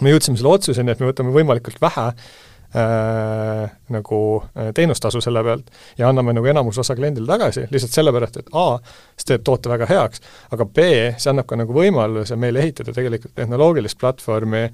[0.00, 5.68] me jõudsime selle otsuseni, et me võtame võimalikult vähe äh, nagu äh, teenustasu selle pealt
[5.98, 8.66] ja anname nagu enamus osa kliendile tagasi, lihtsalt sellepärast, et A,
[9.16, 10.24] see teeb toote väga heaks,
[10.56, 14.64] aga B, see annab ka nagu võimaluse meile ehitada tegelikult tehnoloogilist platvormi,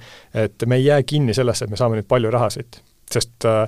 [0.46, 2.83] et me ei jää kinni sellesse, et me saame nüüd palju raha siit.
[3.11, 3.66] sest äh,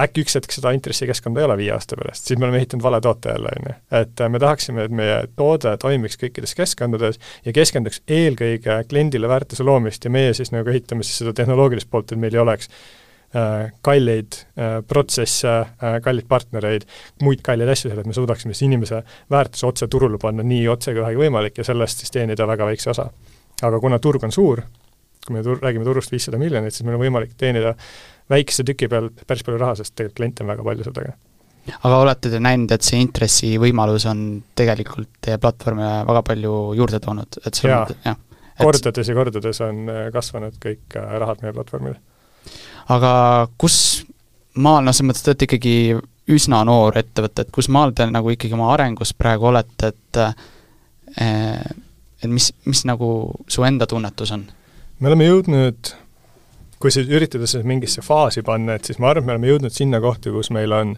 [0.00, 3.00] äkki üks hetk seda intressikeskkonda ei ole viie aasta pärast, siis me oleme ehitanud vale
[3.04, 3.74] toote jälle, on ju.
[4.00, 9.66] et äh, me tahaksime, et meie toode toimiks kõikides keskkondades ja keskenduks eelkõige kliendile väärtuse
[9.68, 12.70] loomist ja meie siis nagu ehitame siis seda tehnoloogilist poolt, et meil ei oleks
[13.36, 16.88] äh, kalleid äh, protsesse äh,, kalleid partnereid,
[17.22, 20.96] muid kalleid asju seal, et me suudaksime siis inimese väärtuse otse turule panna nii otse
[20.96, 23.10] kui vähegi võimalik ja sellest siis teenida väga väikse osa.
[23.62, 24.64] aga kuna turg on suur,
[25.26, 27.76] kui me tur-, räägime turust viissada miljonit, siis meil on võimalik teenida
[28.32, 31.14] väikese tüki peal päris palju raha, sest tegelikult kliente on väga palju seal taga.
[31.78, 34.22] aga olete te näinud, et see intressivõimalus on
[34.58, 38.18] tegelikult teie platvormile väga palju juurde toonud, et see jaa, jah,
[38.62, 42.00] kordades ja kordades on äh, kasvanud kõik äh, rahad meie platvormile.
[42.92, 43.12] aga
[43.58, 43.76] kus
[44.54, 45.76] maal, noh, selles mõttes te olete ikkagi
[46.32, 51.62] üsna noor ettevõte, et kus maal te nagu ikkagi oma arengus praegu olete, et äh,
[52.22, 53.08] et mis, mis nagu
[53.50, 54.46] su enda tunnetus on?
[55.02, 55.92] me oleme jõudnud
[56.82, 59.74] kui siis üritada seda mingisse faasi panna, et siis ma arvan, et me oleme jõudnud
[59.74, 60.96] sinna kohta, kus meil on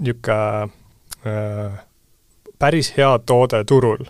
[0.00, 0.40] niisugune
[1.26, 1.76] äh,
[2.58, 4.02] päris hea toode turul,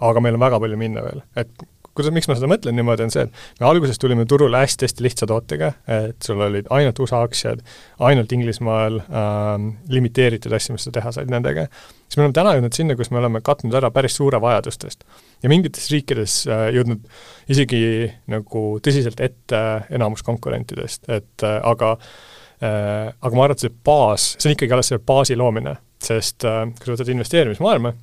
[0.00, 1.66] aga meil on väga palju minna veel, et
[1.98, 5.28] kuidas, miks ma seda mõtlen niimoodi, on see, et me alguses tulime turule hästi-hästi lihtsa
[5.30, 7.62] tootega, et sul olid ainult USA aktsiad,
[8.08, 11.66] ainult Inglismaal ähm, limiteeritud asju, mis sa teha said nendega,
[12.06, 15.04] siis me oleme täna jõudnud sinna, kus me oleme katnud ära päris suure vajadustest.
[15.42, 17.04] ja mingites riikides äh, jõudnud
[17.50, 17.82] isegi
[18.30, 24.34] nagu tõsiselt ette enamus konkurentidest, et äh, aga äh, aga ma arvan, et see baas,
[24.38, 27.94] see on ikkagi alles selle baasi loomine, sest äh, kui sa võtad investeerimismaailma,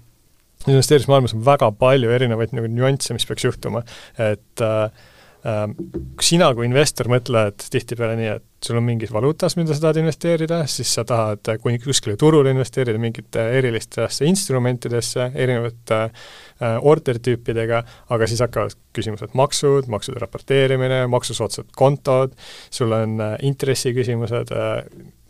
[0.68, 3.84] investeerimismaailmas on väga palju erinevaid nagu nüansse, mis peaks juhtuma,
[4.22, 5.06] et äh,
[5.46, 5.64] äh,
[6.24, 10.64] sina kui investor mõtled tihtipeale nii, et sul on mingis valuutas, mida sa tahad investeerida,
[10.72, 17.84] siis sa tahad kuni kuskile turule investeerida mingite erilistesse instrumentidesse, erinevate äh, order-tüüpidega,
[18.16, 22.34] aga siis hakkavad küsimused maksud, maksude raporteerimine, maksusoodsad kontod,
[22.74, 24.56] sul on äh, intressiküsimused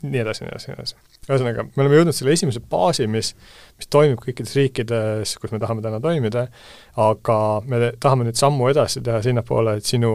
[0.05, 0.95] nii edasi, nii edasi, nii edasi.
[1.29, 3.33] Ühesõnaga, me oleme jõudnud selle esimese baasi, mis,
[3.79, 6.47] mis toimib kõikides riikides, kus me tahame täna toimida,
[7.01, 10.11] aga me tahame nüüd sammu edasi teha sinnapoole, et sinu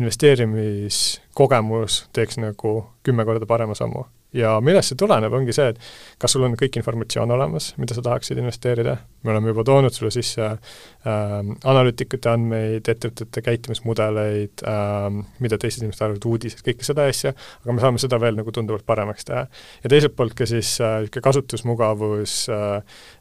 [0.00, 2.70] investeerimiskogemus teeks nagu
[3.06, 4.04] kümme korda parema sammu
[4.36, 8.04] ja millest see tuleneb, ongi see, et kas sul on kõik informatsioon olemas, mida sa
[8.04, 11.34] tahaksid investeerida, me oleme juba toonud sulle sisse äh,
[11.72, 15.08] analüütikute andmeid, ettevõtete käitumismudeleid äh,,
[15.42, 18.86] mida teised inimesed arvavad, uudised, kõike seda asja, aga me saame seda veel nagu tunduvalt
[18.86, 19.46] paremaks teha.
[19.84, 22.76] ja teiselt poolt ka siis niisugune äh, kasutusmugavus äh,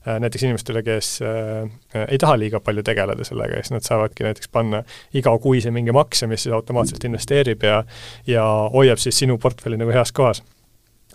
[0.06, 4.54] äh, näiteks inimestele, kes äh, ei taha liiga palju tegeleda sellega, siis nad saavadki näiteks
[4.54, 7.84] panna igakuise mingi makse, mis siis automaatselt investeerib ja
[8.28, 10.44] ja hoiab siis sinu portfelli nagu heas kohas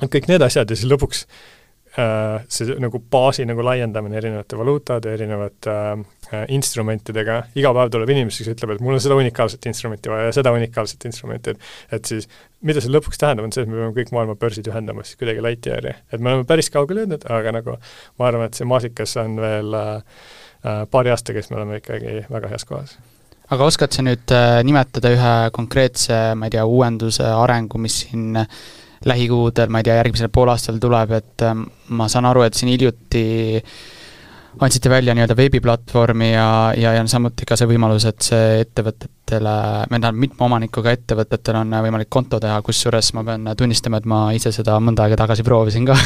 [0.03, 1.25] et kõik need asjad ja siis lõpuks
[1.99, 8.43] äh, see nagu baasi nagu laiendamine erinevate valuutade, erinevate äh, instrumentidega, iga päev tuleb inimesi,
[8.43, 12.13] kes ütleb, et mul on seda unikaalset instrumenti vaja ja seda unikaalset instrumenti, et et
[12.15, 12.29] siis
[12.65, 15.43] mida see lõpuks tähendab, on see, et me peame kõik maailma börsid ühendama siis kuidagi
[15.45, 15.95] laiti järgi.
[16.13, 17.77] et me oleme päris kaugele jõudnud, aga nagu
[18.19, 19.91] ma arvan, et see maasikas on veel äh,
[20.65, 22.97] äh, paari aastaga, siis me oleme ikkagi väga heas kohas.
[23.53, 28.33] Aga oskad sa nüüd äh, nimetada ühe konkreetse, ma ei tea, uuenduse arengu, mis siin
[29.09, 33.25] lähikuudel, ma ei tea, järgmisel poolaastal tuleb, et ähm, ma saan aru, et siin hiljuti
[34.63, 36.47] andsite välja nii-öelda veebiplatvormi ja,
[36.79, 39.55] ja, ja samuti ka see võimalus, et see ettevõtetele,
[39.89, 44.21] või tähendab, mitme omanikuga ettevõtetel on võimalik konto teha, kusjuures ma pean tunnistama, et ma
[44.37, 45.97] ise seda mõnda aega tagasi proovisin ka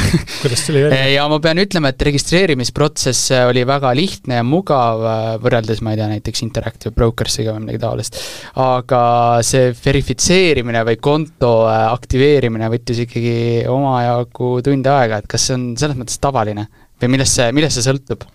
[0.43, 1.03] kuidas tuli välja?
[1.17, 5.05] ja ma pean ütlema, et registreerimisprotsess oli väga lihtne ja mugav,
[5.45, 8.19] võrreldes, ma ei tea, näiteks Interactive Brokersiga või midagi taolist.
[8.65, 9.03] aga
[9.47, 15.99] see verifitseerimine või konto aktiveerimine võttis ikkagi omajagu tunde aega, et kas see on selles
[16.01, 18.27] mõttes tavaline või millest see, millest see sõltub?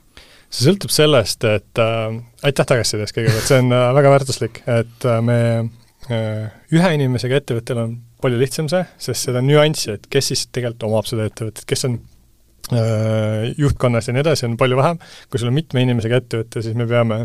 [0.53, 5.07] See sõltub sellest, et äh, aitäh tagasiside eest kõigepealt, see on äh, väga väärtuslik, et
[5.09, 5.37] äh, me
[6.13, 10.87] äh, ühe inimesega ettevõttel on palju lihtsam see, sest seda nüanssi, et kes siis tegelikult
[10.89, 11.97] omab seda ettevõtet, kes on
[12.77, 16.77] äh, juhtkonnas ja nii edasi, on palju vähem, kui sul on mitme inimesega ettevõte, siis
[16.77, 17.23] me peame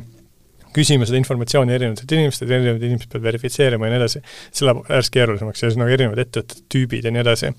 [0.74, 5.12] küsima seda informatsiooni erinevatelt inimestelt, erinevad inimesed peavad verifitseerima ja nii edasi, see läheb järjest
[5.14, 7.52] keerulisemaks nagu erinevad ettevõtete tüübid ja nii edasi.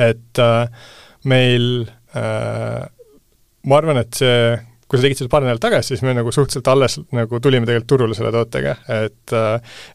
[0.00, 0.90] et äh,
[1.30, 1.70] meil
[2.16, 2.82] äh,
[3.66, 4.58] ma arvan, et see
[4.90, 7.90] kui sa tegid seda paar nädalat tagasi, siis me nagu suhteliselt alles nagu tulime tegelikult
[7.92, 9.34] turule selle tootega, et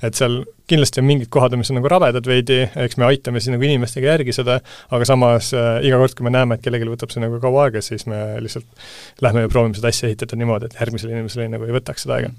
[0.07, 0.37] et seal
[0.71, 4.13] kindlasti on mingid kohad, mis on nagu rabedad veidi, eks me aitame siis nagu inimestega
[4.13, 4.61] järgi seda,
[4.95, 7.83] aga samas äh, iga kord, kui me näeme, et kellelgi võtab see nagu kaua aega,
[7.85, 8.87] siis me lihtsalt
[9.25, 12.33] lähme ja proovime seda asja ehitada niimoodi, et järgmisele inimesele nagu ei võtaks seda aega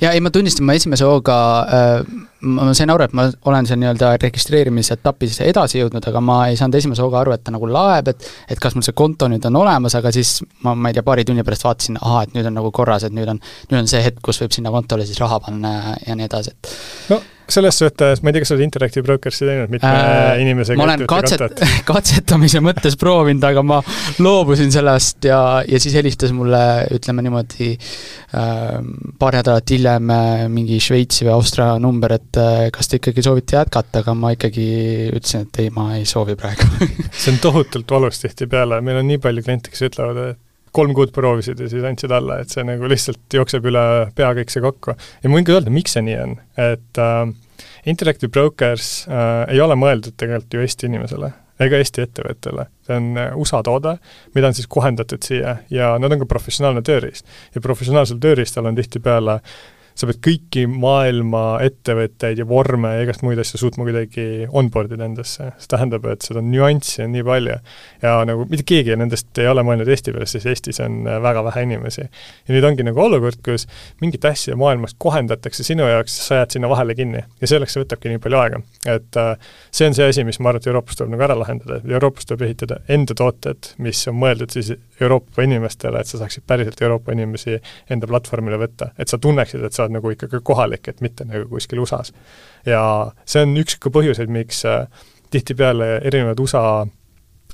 [0.00, 3.80] ja ei, ma tunnistan, ma esimese hooga äh,, ma sain aru, et ma olen seal
[3.80, 7.68] nii-öelda registreerimise etapis edasi jõudnud, aga ma ei saanud esimese hooga aru, et ta nagu
[7.70, 10.98] laeb, et et kas mul see konto nüüd on olemas, aga siis ma, ma ei
[10.98, 13.80] tea, paari tunni pärast vaatasin, ahah, et nüüd on nagu korras, et nüüd on, nüüd
[13.82, 16.76] on see hetk, kus võib sinna kontole siis raha panna ja nii edasi, et
[17.14, 20.78] no selles suhtes, ma ei tea, kas sa oled Interactive Brokersi teinud mitme äh, inimesega?
[20.80, 23.80] ma olen katset, katsetamise mõttes proovinud, aga ma
[24.22, 26.60] loobusin sellest ja, ja siis helistas mulle,
[26.96, 28.80] ütleme niimoodi äh,,
[29.20, 33.60] paar nädalat hiljem äh, mingi Šveitsi või Austria number, et äh, kas te ikkagi soovite
[33.60, 34.66] jätkata, aga ma ikkagi
[35.12, 39.22] ütlesin, et ei, ma ei soovi praegu see on tohutult valus tihtipeale, meil on nii
[39.22, 40.42] palju kliente, kes ütlevad, et
[40.76, 43.86] kolm kuud proovisid ja siis andsid alla, et see nagu lihtsalt jookseb üle
[44.16, 44.96] pea kõik see kokku.
[44.96, 46.36] ja ma võin ka öelda, miks see nii on,
[46.68, 47.24] et äh,
[47.88, 52.66] Interactive Brokers äh, ei ole mõeldud tegelikult ju Eesti inimesele ega Eesti ettevõttele.
[52.86, 53.96] see on äh, USA toode,
[54.36, 57.26] mida on siis kohendatud siia ja nad on ka professionaalne tööriist.
[57.54, 59.56] ja professionaalsel tööriistal on tihtipeale äh,
[59.96, 65.06] sa pead kõiki maailma ettevõtteid ja vorme ja igast muid asju suutma kuidagi onboard ida
[65.08, 65.50] endasse.
[65.56, 67.56] see tähendab, et seda nüanssi on nii palju.
[68.02, 71.44] ja nagu mitte keegi nendest ei ole mõelnud Eesti peale, sest Eestis on äh, väga
[71.48, 72.04] vähe inimesi.
[72.04, 73.66] ja nüüd ongi nagu olukord, kus
[74.04, 77.24] mingit asja maailmas kohendatakse sinu jaoks, sa jääd sinna vahele kinni.
[77.40, 78.60] ja selleks see võtabki nii palju aega.
[78.84, 79.32] et äh,
[79.70, 82.44] see on see asi, mis ma arvan, et Euroopas tuleb nagu ära lahendada, Euroopas tuleb
[82.50, 87.58] ehitada enda tooted, mis on mõeldud siis Euroopa inimestele, et sa saaksid päriselt Euroopa inimesi
[87.92, 91.48] enda platvormile võtta, et sa tunneksid, et sa oled nagu ikkagi kohalik, et mitte nagu
[91.50, 92.12] kuskil USA-s.
[92.66, 92.82] ja
[93.24, 94.86] see on üks ka põhjuseid, miks äh,
[95.30, 96.86] tihtipeale erinevad USA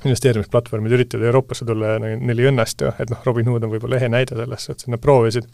[0.03, 4.35] investeerimisplatvormid üritavad Euroopasse tulla ja neil ei õnnestu, et noh, Robinhood on võib-olla ehe näide
[4.35, 5.47] selles suhtes, et nad proovisid,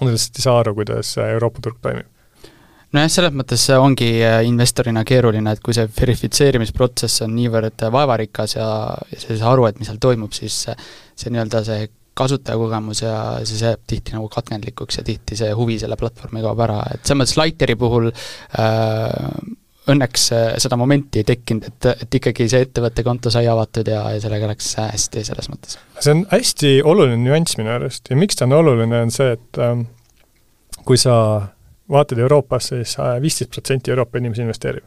[0.00, 2.10] nad lihtsalt ei saa aru, kuidas Euroopa turg toimib
[2.94, 8.68] nojah, selles mõttes ongi äh, investorina keeruline, et kui see verifitseerimisprotsess on niivõrd vaevarikas ja,
[9.10, 13.16] ja sa ei saa aru, et mis seal toimub, siis see nii-öelda see kasutajakogemus ja
[13.46, 17.20] siis jääb tihti nagu katkendlikuks ja tihti see huvi selle platvormi kaob ära, et selles
[17.22, 19.12] mõttes Lighteri puhul äh,
[19.90, 20.28] õnneks
[20.62, 24.48] seda momenti ei tekkinud, et, et ikkagi see ettevõtte konto sai avatud ja, ja sellega
[24.48, 25.76] läks hästi selles mõttes.
[26.00, 29.60] see on hästi oluline nüanss minu arust ja miks ta on oluline, on see, et
[29.60, 29.84] ähm,
[30.88, 31.14] kui sa
[31.90, 34.84] vaatad Euroopasse, siis viisteist protsenti Euroopa inimesi investeerib.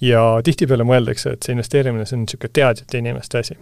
[0.00, 3.56] ja tihtipeale mõeldakse, et see investeerimine, see on niisugune teadjate inimeste asi.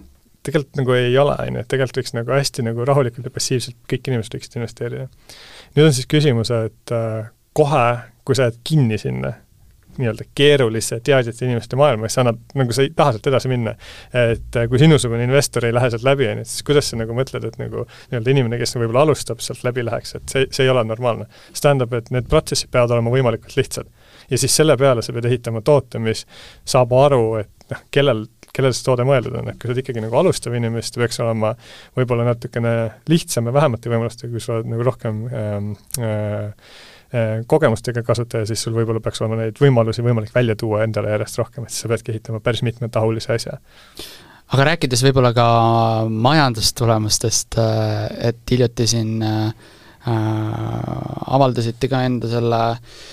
[0.46, 3.78] Tegelikult nagu ei ole, on ju, et tegelikult võiks nagu hästi nagu rahulikult ja passiivselt
[3.90, 5.09] kõik inimesed võiksid investeerida.
[5.76, 7.88] nüüd on siis küsimus, et äh, kohe,
[8.26, 9.35] kui sa jääd kinni sinna,
[9.96, 13.72] nii-öelda keerulisse teadjate inimeste maailma, siis annab, nagu sa ei taha sealt edasi minna.
[14.12, 17.16] et äh, kui sinusugune investor ei lähe sealt läbi, on ju, siis kuidas sa nagu
[17.16, 20.72] mõtled, et nagu nii-öelda inimene, kes võib-olla alustab, sealt läbi läheks, et see, see ei
[20.72, 21.28] ole normaalne.
[21.52, 23.88] see tähendab, et need protsessid peavad olema võimalikult lihtsad.
[24.30, 26.26] ja siis selle peale sa pead ehitama toote, mis
[26.64, 28.26] saab aru, et noh, kellel
[28.57, 31.05] kellele see toode mõeldud on, et kui sa oled ikkagi nagu alustav inimene, siis ta
[31.05, 31.53] peaks olema
[31.99, 32.75] võib-olla natukene
[33.12, 36.53] lihtsam ja vähemate võimalustega, kui sa oled nagu rohkem ähm, äh,
[37.14, 41.38] Äh, kogemustega kasutaja, siis sul võib-olla peaks olema neid võimalusi võimalik välja tuua endale järjest
[41.38, 43.61] rohkem, et siis sa peadki ehitama päris mitmetahulise asja.
[44.51, 45.47] aga rääkides võib-olla ka
[46.11, 49.71] majandustulemustest, äh, et hiljuti siin äh,
[51.38, 53.07] avaldasite ka enda selle äh,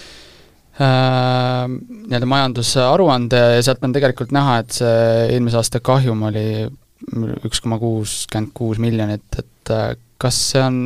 [0.79, 4.93] nii-öelda majandusaruande ja sealt on tegelikult näha, et see
[5.35, 6.45] eelmise aasta kahjum oli
[7.45, 9.73] üks koma kuuskümmend kuus miljonit, et
[10.21, 10.79] kas see on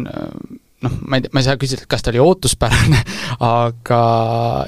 [0.84, 3.04] noh, ma ei tea, ma ei saa küsida, et kas ta oli ootuspärane,
[3.48, 4.02] aga,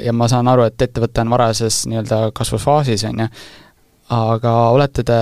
[0.04, 3.30] ja ma saan aru, et ettevõte on varajases nii-öelda kasvufaasis, on ju,
[4.16, 5.20] aga olete te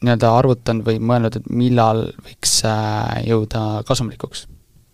[0.00, 2.60] nii-öelda arvutanud või mõelnud, et millal võiks
[3.26, 4.46] jõuda kasumlikuks?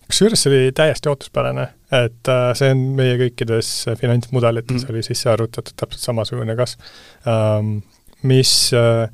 [0.06, 3.70] kusjuures see oli täiesti ootuspärane, et äh, see on meie kõikides
[4.00, 4.90] finantsmudelites mm.
[4.90, 6.82] oli sisse arvutatud täpselt samasugune kasv
[7.30, 7.78] ähm,,
[8.26, 9.06] mis äh,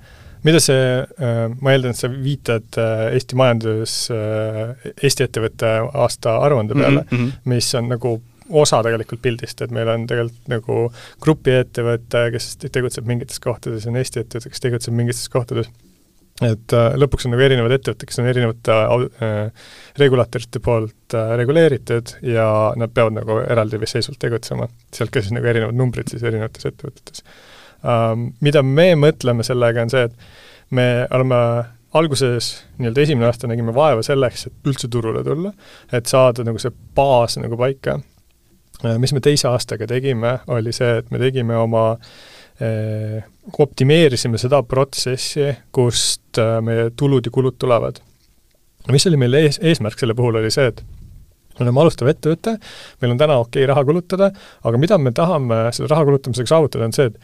[0.46, 0.82] mida see,
[1.22, 7.04] äh, ma eeldan, et sa viitad äh, Eesti majandus, äh, Eesti ettevõtte aasta aruande peale
[7.04, 7.40] mm, -hmm.
[7.52, 8.16] mis on nagu
[8.50, 10.78] osa tegelikult pildist, et meil on tegelikult nagu
[11.22, 15.70] grupiettevõte, kes tegutseb mingites kohtades, on Eesti ettevõte, kes tegutseb mingites kohtades,
[16.48, 22.16] et äh, lõpuks on nagu erinevad ettevõtted, kes on erinevate äh, regulaatorite poolt äh, reguleeritud
[22.26, 24.68] ja nad peavad nagu eraldiseisvalt tegutsema.
[24.94, 27.26] sealt ka siis nagu erinevad numbrid siis erinevates ettevõtetes
[27.82, 31.38] Um, mida me mõtleme sellega, on see, et me oleme
[31.98, 35.50] alguses, nii-öelda esimene aasta nägime vaeva selleks, et üldse turule tulla,
[35.92, 37.98] et saada nagu see baas nagu paika.
[38.82, 42.06] Uh, mis me teise aastaga tegime, oli see, et me tegime oma eh,
[43.58, 47.98] optimeerisime seda protsessi, kust uh, meie tulud ja kulud tulevad.
[48.92, 50.82] mis oli meil ees, eesmärk selle puhul, oli see, et
[51.58, 52.54] me oleme alustav ettevõte,
[53.02, 54.30] meil on täna okei okay raha kulutada,
[54.62, 57.18] aga mida me tahame selle raha kulutamisega saavutada, on see, et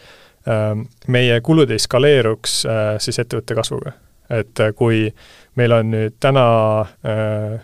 [0.48, 3.92] Ähm, meie kulud ei skaleeruks äh, siis ettevõtte kasvuga.
[4.31, 5.09] et äh, kui
[5.57, 6.44] meil on nüüd täna
[7.05, 7.59] äh,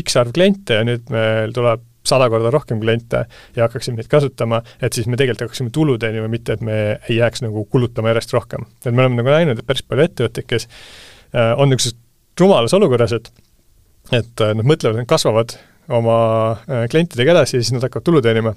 [0.00, 3.24] X arv kliente ja nüüd meil tuleb sada korda rohkem kliente
[3.56, 7.18] ja hakkaksime neid kasutama, et siis me tegelikult hakkaksime tulu teenima, mitte et me ei
[7.18, 8.66] jääks nagu kulutama järjest rohkem.
[8.84, 10.68] et me oleme nagu näinud, et päris palju ettevõtteid, kes
[11.56, 11.98] on niisuguses
[12.40, 13.32] rumalas olukorras, et
[14.14, 15.56] et nad mõtlevad, nad kasvavad
[15.90, 16.18] oma
[16.90, 18.52] klientidega edasi ja siis nad hakkavad tulu teenima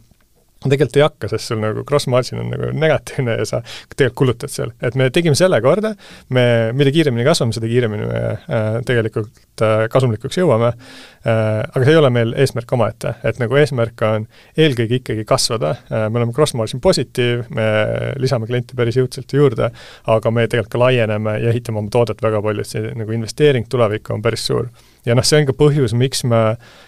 [0.68, 3.62] tegelikult ei hakka, sest sul nagu cross margin on nagu negatiivne ja sa
[3.94, 4.74] tegelikult kulutad seal.
[4.84, 5.94] et me tegime selle korda,
[6.36, 6.44] me,
[6.76, 10.74] mida kiiremini kasvame, seda kiiremini me äh, tegelikult äh, kasumlikuks jõuame.
[11.24, 14.28] Äh,, aga see ei ole meil eesmärk omaette, et nagu eesmärk on
[14.60, 15.78] eelkõige ikkagi kasvada.
[15.88, 17.70] Äh,, me oleme cross margin positiiv, me
[18.20, 19.72] lisame kliente päris jõudsalt juurde,
[20.12, 23.72] aga me tegelikult ka laieneme ja ehitame oma toodet väga palju, et see nagu investeering
[23.72, 24.68] tulevikku on päris suur
[25.08, 26.42] ja noh, see on ka põhjus, miks me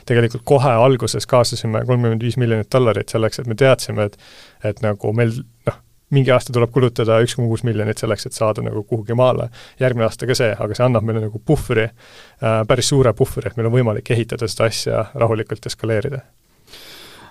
[0.09, 4.19] tegelikult kohe alguses kaasasime kolmkümmend viis miljonit dollarit selleks, et me teadsime, et
[4.67, 5.33] et nagu meil
[5.67, 5.79] noh,
[6.11, 9.49] mingi aasta tuleb kulutada üks koma kuus miljonit selleks, et saada nagu kuhugi maale.
[9.79, 13.57] järgmine aasta ka see, aga see annab meile nagu puhvri äh,, päris suure puhvri, et
[13.57, 16.21] meil on võimalik ehitada seda asja rahulikult eskaleerida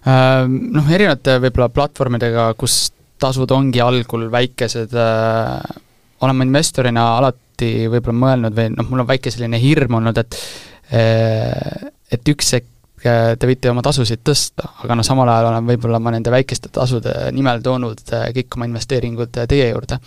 [0.07, 0.49] äh,.
[0.49, 2.89] Noh, erinevate võib-olla platvormidega, kus
[3.21, 5.79] tasud ongi algul väikesed äh,,
[6.25, 10.41] olen ma investorina alati võib-olla mõelnud või noh, mul on väike selline hirm olnud, et
[10.91, 16.01] et üks hetk äh, te võite oma tasusid tõsta, aga noh, samal ajal olen võib-olla
[16.03, 20.01] ma nende väikeste tasude nimel toonud äh, kõik oma investeeringud teie juurde.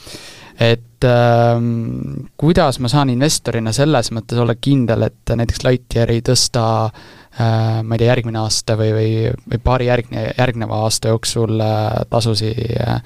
[0.59, 6.65] et ähm, kuidas ma saan investorina selles mõttes olla kindel, et näiteks Lightyear ei tõsta
[6.85, 9.15] äh, ma ei tea, järgmine aasta või, või,
[9.49, 13.01] või paari järgne, järgneva aasta jooksul äh, tasusi äh,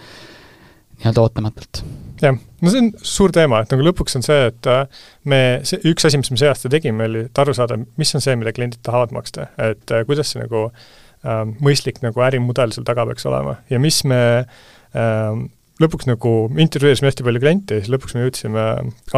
[0.97, 1.86] nii-öelda ootamatult?
[2.22, 4.86] Jah, no see on suur teema, et nagu lõpuks on see, et äh,
[5.30, 8.24] me, see üks asi, mis me see aasta tegime, oli, et aru saada, mis on
[8.24, 12.88] see, mida kliendid tahavad maksta, et äh, kuidas see nagu äh, mõistlik nagu ärimudel seal
[12.88, 13.57] taga peaks olema.
[13.74, 15.43] Ja mis me äh,
[15.84, 18.65] lõpuks nagu intervjueerisime hästi palju kliente ja siis lõpuks me jõudsime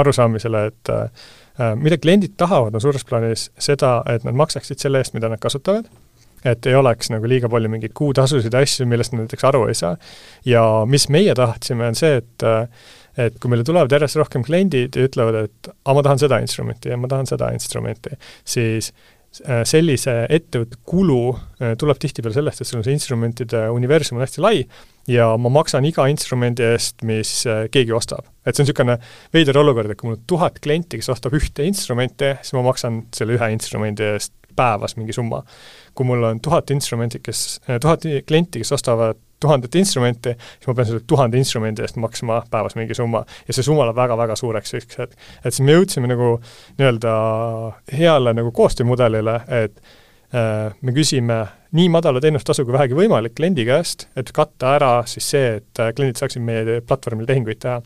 [0.02, 5.16] arusaamisele, et äh, mida kliendid tahavad, on suures plaanis seda, et nad maksaksid selle eest,
[5.16, 5.88] mida nad kasutavad
[6.46, 9.98] et ei oleks nagu liiga palju mingeid kuutasusid asju, millest nad näiteks aru ei saa.
[10.46, 12.50] ja mis meie tahtsime, on see, et
[13.20, 16.92] et kui meile tulevad järjest rohkem kliendid ja ütlevad, et aga ma tahan seda instrumenti
[16.94, 18.16] ja ma tahan seda instrumenti,
[18.48, 18.92] siis
[19.44, 24.24] äh, sellise ettevõtte kulu äh, tuleb tihtipeale sellest, et sul on see instrumentide universum on
[24.24, 24.64] hästi lai
[25.10, 28.30] ja ma maksan iga instrumendi eest, mis äh, keegi ostab.
[28.46, 28.98] et see on niisugune
[29.36, 33.04] veider olukord, et kui mul on tuhat klienti, kes ostab ühte instrumenti, siis ma maksan
[33.16, 35.44] selle ühe instrumendi eest päevas mingi summa.
[36.00, 40.74] Kui mul on tuhat instrumenti, kes, eh, tuhat klienti, kes ostavad tuhandet instrumenti, siis ma
[40.76, 43.24] pean selle tuhande instrumendi eest maksma päevas mingi summa.
[43.47, 45.16] ja see summa läheb väga-väga suureks üks hetk.
[45.43, 46.34] et siis me jõudsime nagu
[46.80, 47.14] nii-öelda
[47.97, 49.97] heale nagu koostöömudelile, et äh,
[50.32, 51.39] me küsime
[51.75, 55.91] nii madala teenustasu kui vähegi võimalik kliendi käest, et katta ära siis see, et äh,
[55.95, 57.77] kliendid saaksid meie platvormil tehinguid teha.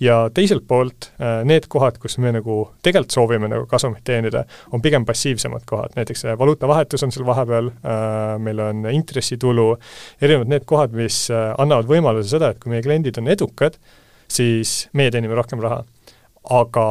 [0.00, 4.82] ja teiselt poolt äh, need kohad, kus me nagu tegelikult soovime nagu kasumit teenida, on
[4.82, 9.72] pigem passiivsemad kohad, näiteks valuutavahetus on seal vahepeal, äh, meil on intressitulu,
[10.22, 13.80] erinevad need kohad, mis annavad võimaluse seda, et kui meie kliendid on edukad,
[14.30, 15.82] siis meie teenime rohkem raha
[16.52, 16.86] aga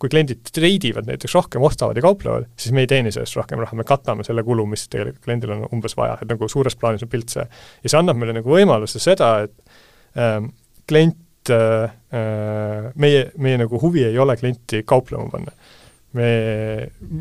[0.00, 3.76] kui kliendid treidivad näiteks rohkem, ostavad ja kauplevad, siis me ei teeni sellest rohkem raha,
[3.78, 7.12] me katame selle kulu, mis tegelikult kliendil on umbes vaja, et nagu suures plaanis on
[7.12, 7.46] pilt see.
[7.82, 10.52] ja see annab meile nagu võimaluse seda, et ähm,
[10.88, 15.56] klient äh,, äh meie, meie nagu huvi ei ole klienti kauplema panna
[16.16, 16.28] me,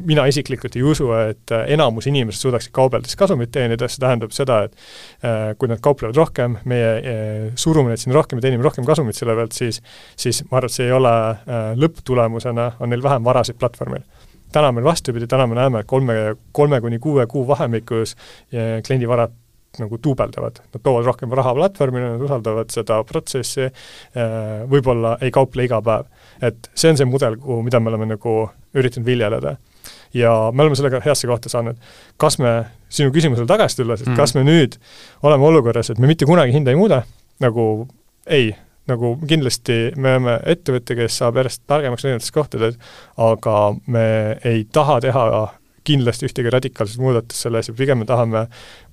[0.07, 4.77] mina isiklikult ei usu, et enamus inimesed suudaksid kaubeldes kasumit teenida, see tähendab seda, et
[5.25, 9.19] äh, kui nad kauplevad rohkem, meie äh, surume neid sinna rohkem ja teenime rohkem kasumit
[9.19, 9.81] selle pealt, siis
[10.15, 14.05] siis ma arvan, et see ei ole äh, lõpptulemusena, on neil vähem varasid platvormil.
[14.55, 18.15] Täna meil vastupidi, täna me näeme, kolme, kolme kuni kuue kuu vahemikus
[18.47, 19.33] kliendi varad
[19.81, 23.69] nagu duubeldavad, nad toovad rohkem raha platvormile, nad usaldavad seda protsessi,
[24.71, 26.05] võib-olla ei kauple iga päev.
[26.41, 28.37] et see on see mudel, kuhu, mida me oleme nagu
[28.77, 29.57] üritanud viljeleda.
[30.13, 31.77] ja me oleme sellega heasse kohta saanud.
[32.17, 32.53] kas me,
[32.89, 34.15] sinu küsimusele tagasi tulles, et mm.
[34.15, 34.77] kas me nüüd
[35.23, 37.03] oleme olukorras, et me mitte kunagi hinda ei muuda,
[37.39, 37.87] nagu
[38.27, 38.55] ei,
[38.87, 42.77] nagu kindlasti me oleme ettevõte, kes saab järjest targemaks erinevates kohtades,
[43.17, 43.57] aga
[43.87, 44.07] me
[44.47, 45.25] ei taha teha
[45.87, 48.45] kindlasti ühtegi radikaalset muudatust selles ja pigem me tahame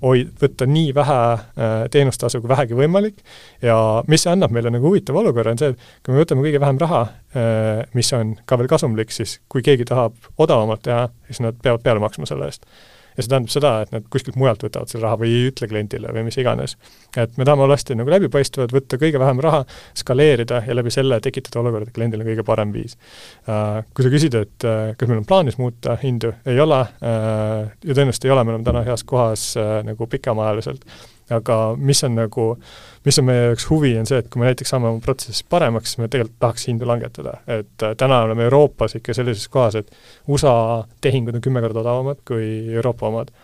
[0.05, 3.21] hoid-, võtta nii vähe äh, teenustasu kui vähegi võimalik.
[3.65, 3.77] Ja
[4.11, 7.05] mis annab meile nagu huvitava olukorra, on see, et kui me võtame kõige vähem raha,
[7.35, 11.85] äh, mis on ka veel kasumlik, siis kui keegi tahab odavamalt teha, siis nad peavad
[11.85, 12.69] peale maksma selle eest
[13.15, 16.13] ja see tähendab seda, et nad kuskilt mujalt võtavad selle raha või ei ütle kliendile
[16.15, 16.77] või mis iganes.
[17.17, 19.63] et me tahame olla hästi nagu läbipaistvad, võtta kõige vähem raha,
[19.95, 22.99] skaleerida ja läbi selle tekitada olukorda, et kliendil on kõige parem viis.
[23.49, 27.73] Äh, kui sa küsid, et äh, kas meil on plaanis muuta hindu, ei ole äh,
[27.85, 29.53] ja tõenäoliselt ei ole, me oleme täna heas kohas
[29.85, 30.85] nagu pikemaajaliselt
[31.33, 32.49] aga mis on nagu,
[33.05, 35.93] mis on meie jaoks huvi, on see, et kui me näiteks saame oma protsessi paremaks,
[35.93, 37.37] siis me tegelikult tahaks hindu langetada.
[37.47, 39.91] et äh, täna oleme Euroopas ikka sellises kohas, et
[40.29, 43.35] USA tehingud on kümme korda odavamad kui Euroopa omad.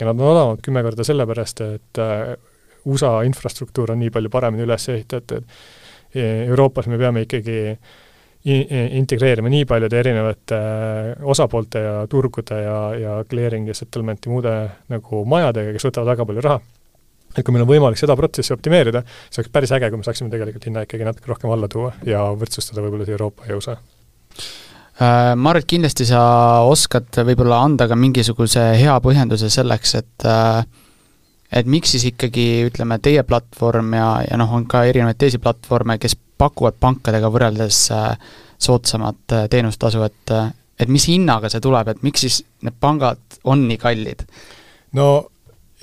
[0.00, 2.36] ja nad on odavamad kümme korda sellepärast, et äh,
[2.84, 5.48] USA infrastruktuur on nii palju paremini üles ehitatud,
[6.18, 7.58] Euroopas me peame ikkagi
[8.44, 14.54] integreerima nii paljude erinevate äh, osapoolte ja turgude ja, ja clearing ja settlement'i muude
[14.88, 16.60] nagu majadega, kes võtavad väga palju raha
[17.38, 20.32] et kui meil on võimalik seda protsessi optimeerida, siis oleks päris äge, kui me saaksime
[20.32, 25.32] tegelikult hinna ikkagi natuke rohkem alla tuua ja võrdsustada võib-olla see Euroopa ja USA äh,
[25.36, 26.20] ma arvan, et kindlasti sa
[26.68, 30.62] oskad võib-olla anda ka mingisuguse hea põhjenduse selleks, et äh,
[31.48, 35.96] et miks siis ikkagi ütleme, teie platvorm ja, ja noh, on ka erinevaid teisi platvorme,
[35.96, 38.12] kes pakuvad pankadega võrreldes äh,
[38.58, 40.38] soodsamat teenustasu, et
[40.78, 44.22] et mis hinnaga see tuleb, et miks siis need pangad on nii kallid?
[44.98, 45.08] no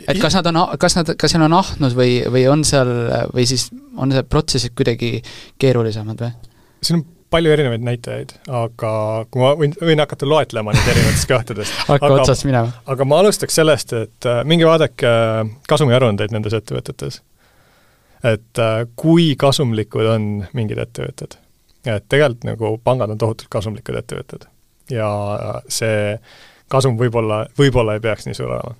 [0.04, 2.92] et kas nad on, kas nad, kas seal on ahnus või, või on seal,
[3.34, 5.18] või siis on see protsessid kuidagi
[5.62, 6.32] keerulisemad või?
[6.86, 8.92] siin on palju erinevaid näitajaid, aga
[9.32, 12.72] kui ma võin, võin hakata loetlema neid erinevatest kohtadest hakka otsast minema.
[12.92, 15.40] aga ma alustaks sellest, et äh, minge vaadake äh,
[15.70, 17.22] kasumiaruandeid nendes ettevõtetes.
[18.24, 21.40] et äh, kui kasumlikud on mingid ettevõtted.
[21.86, 24.48] et tegelikult nagu pangad on tohutult kasumlikud ettevõtted.
[24.94, 25.10] ja
[25.68, 26.20] see
[26.72, 28.76] kasum võib-olla, võib-olla ei peaks nii suur olema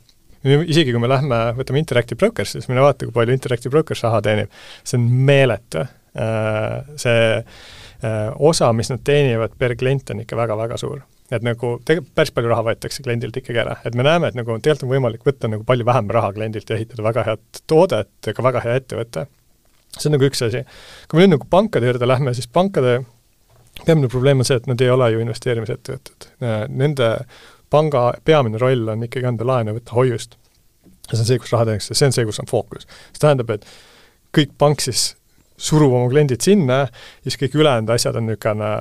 [0.46, 4.22] isegi kui me lähme, võtame Interactive Brokers, siis mine vaata, kui palju Interactive Brokers raha
[4.26, 4.54] teenib.
[4.84, 5.88] see on meeletu.
[7.02, 7.44] see
[8.40, 11.02] osa, mis nad teenivad per klient, on ikka väga-väga suur
[11.34, 14.60] et nagu tegelikult päris palju raha võetakse kliendilt ikkagi ära, et me näeme, et nagu
[14.60, 18.46] tegelikult on võimalik võtta nagu palju vähem raha kliendilt ja ehitada väga head toodet ka
[18.46, 19.26] väga hea ettevõte.
[19.98, 20.62] see on nagu üks asi.
[21.10, 23.00] kui me nüüd nagu pankade juurde lähme, siis pankade
[23.86, 26.30] peamine probleem on see, et nad ei ole ju investeerimisettevõtted.
[26.70, 27.10] Nende
[27.70, 30.38] panga peamine roll on ikkagi anda laenu ja võtta hoiust.
[31.10, 32.88] see on see, kus raha teenitakse, see on see, kus on fookus.
[33.12, 33.66] see tähendab, et
[34.36, 35.14] kõik pank siis
[35.58, 36.88] surub oma kliendid sinna ja
[37.24, 38.72] siis kõik ülejäänud asjad on niisugune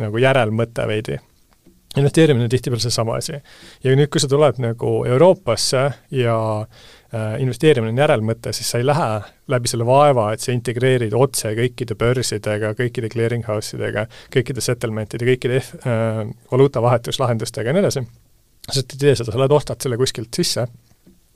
[0.00, 1.18] nagu järelmõte veidi
[1.96, 3.38] investeerimine on tihtipeale seesama asi.
[3.84, 5.82] ja nüüd, kui sa tuled nagu Euroopasse
[6.14, 9.08] ja äh, investeerimine on järelmõte, siis sa ei lähe
[9.52, 15.28] läbi selle vaeva, et sa integreerid otse kõikide börsidega, kõikide clearing house idega, kõikide settlement'ide,
[15.32, 18.04] kõikide äh, valuutavahetuslahendustega ja nii edasi,
[18.70, 20.68] sest ei tee seda, sa lähed ostad selle kuskilt sisse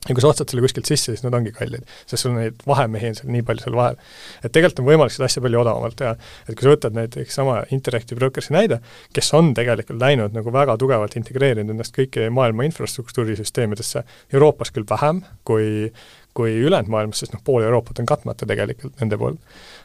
[0.08, 3.10] ja kui sa ostad selle kuskilt sisse, siis nad ongi kallid, sest sul neid vahemehi
[3.10, 3.98] on seal nii palju seal vahel.
[4.40, 6.14] et tegelikult on võimalik seda asja palju odavamalt teha.
[6.48, 8.80] et kui sa võtad näiteks sama Interactive Brokersi näide,
[9.16, 15.20] kes on tegelikult läinud nagu väga tugevalt integreerinud ennast kõiki maailma infrastruktuurisüsteemidesse, Euroopas küll vähem
[15.44, 15.92] kui
[16.40, 19.40] kui ülejäänud maailmas, sest noh, pool Euroopat on katmata tegelikult nende poolt.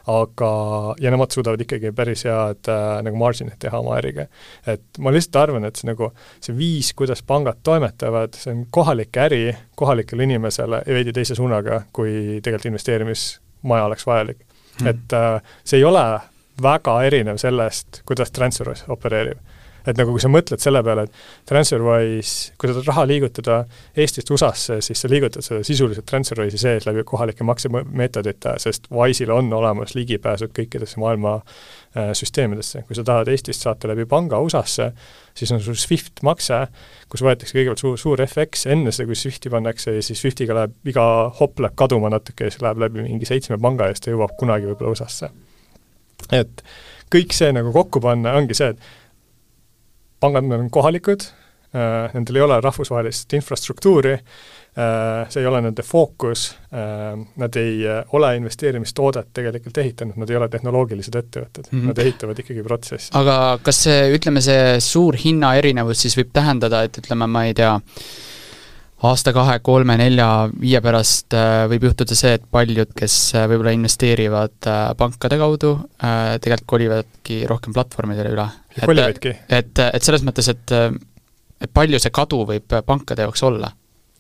[0.08, 0.50] aga,
[1.02, 4.28] ja nemad suudavad ikkagi päris head äh, nagu margin'it teha oma äriga.
[4.68, 9.18] et ma lihtsalt arvan, et see nagu, see viis, kuidas pangad toimetavad, see on kohalik
[9.26, 9.42] äri
[9.76, 14.40] kohalikele inimesele veidi teise suunaga, kui tegelikult investeerimismaja oleks vajalik
[14.80, 14.88] hmm..
[14.94, 16.06] et äh, see ei ole
[16.62, 19.55] väga erinev sellest, kuidas Transferwise opereerib
[19.86, 23.58] et nagu kui sa mõtled selle peale, et TransferWise, kui sa tahad raha liigutada
[23.98, 29.52] Eestist USA-sse, siis sa liigutad seda sisuliselt TransferWise'i sees läbi kohalike maksemeetodite, sest Wise'il on
[29.54, 32.84] olemas ligipääsud kõikidesse maailma äh, süsteemidesse.
[32.88, 34.92] kui sa tahad Eestist saata läbi panga USA-sse,
[35.36, 36.66] siis on sul SWIFT makse,
[37.12, 40.76] kus võetakse kõigepealt suur, suur FX enne seda, kui SWIFTi pannakse ja siis SWIFTiga läheb,
[40.90, 41.06] iga
[41.40, 44.36] hopp läheb kaduma natuke ja siis läheb läbi mingi seitsme panga ja siis ta jõuab
[44.40, 45.32] kunagi võib-olla USA-sse.
[46.34, 46.64] et
[47.14, 48.94] kõik see nagu kokku panna ongi see, et
[50.20, 51.26] pangad on kohalikud,
[51.76, 57.82] äh, nendel ei ole rahvusvahelist infrastruktuuri, äh, see ei ole nende fookus, äh, nad ei
[58.18, 61.92] ole investeerimistoodet tegelikult ehitanud, nad ei ole tehnoloogilised ettevõtted mm, -hmm.
[61.92, 63.12] nad ehitavad ikkagi protsessi.
[63.14, 67.76] aga kas see, ütleme, see suur hinnaerinevus siis võib tähendada, et ütleme, ma ei tea,
[69.06, 71.36] aasta, kahe, kolme, nelja, viie pärast
[71.70, 78.48] võib juhtuda see, et paljud, kes võib-olla investeerivad pankade kaudu, tegelikult kolivadki rohkem platvormidele üle.
[78.84, 79.36] Kolivadki?
[79.50, 83.72] et, et selles mõttes, et et palju see kadu võib pankade jaoks olla?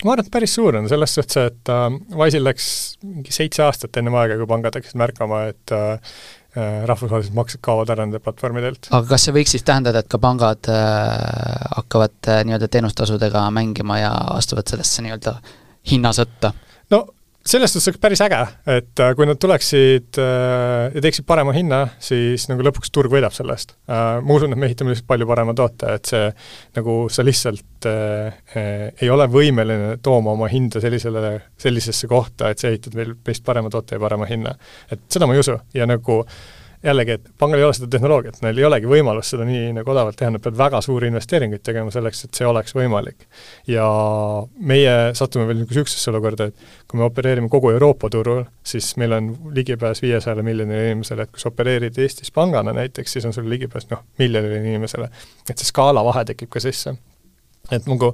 [0.04, 1.86] ma arvan, et päris suur on, selles suhtes, et äh,
[2.16, 2.70] Wise'il läks
[3.04, 6.18] mingi seitse aastat ennem aega, kui pangad hakkasid märkama, et äh,
[6.56, 8.88] Äh, rahvusvahelised maksed kaovad ära nende platvormidelt.
[8.96, 13.98] aga kas see võiks siis tähendada, et ka pangad äh, hakkavad äh, nii-öelda teenustasudega mängima
[14.00, 15.34] ja astuvad sellesse nii-öelda
[15.92, 16.54] hinnasõtta?
[16.96, 17.02] no
[17.46, 18.40] selles suhtes oleks päris äge,
[18.74, 23.36] et äh, kui nad tuleksid äh, ja teeksid parema hinna, siis nagu lõpuks turg võidab
[23.36, 23.76] sellest.
[23.86, 26.26] Äh, ma usun, et me ehitame lihtsalt palju parema toote, et see
[26.80, 32.98] nagu sa lihtsalt ei ole võimeline tooma oma hinda sellisele, sellisesse kohta, et sa ehitad
[32.98, 34.56] veel meist parema toote ja parema hinna.
[34.90, 36.40] et seda ma ei usu ja nagu äh,
[36.86, 40.18] jällegi, et pangal ei ole seda tehnoloogiat, neil ei olegi võimalust seda nii nagu odavalt
[40.20, 43.26] teha, nad peavad väga suuri investeeringuid tegema selleks, et see oleks võimalik.
[43.68, 43.86] ja
[44.72, 49.32] meie satume veel niisugusesse olukorda, et kui me opereerime kogu Euroopa turul, siis meil on
[49.56, 53.90] ligipääs viiesajale miljonile inimesele, et kui sa opereerid Eestis pangana näiteks, siis on sul ligipääs
[53.92, 55.10] noh, miljonile inimesele.
[55.50, 56.96] et see skaalavahe tekib ka sisse.
[57.72, 58.14] et nagu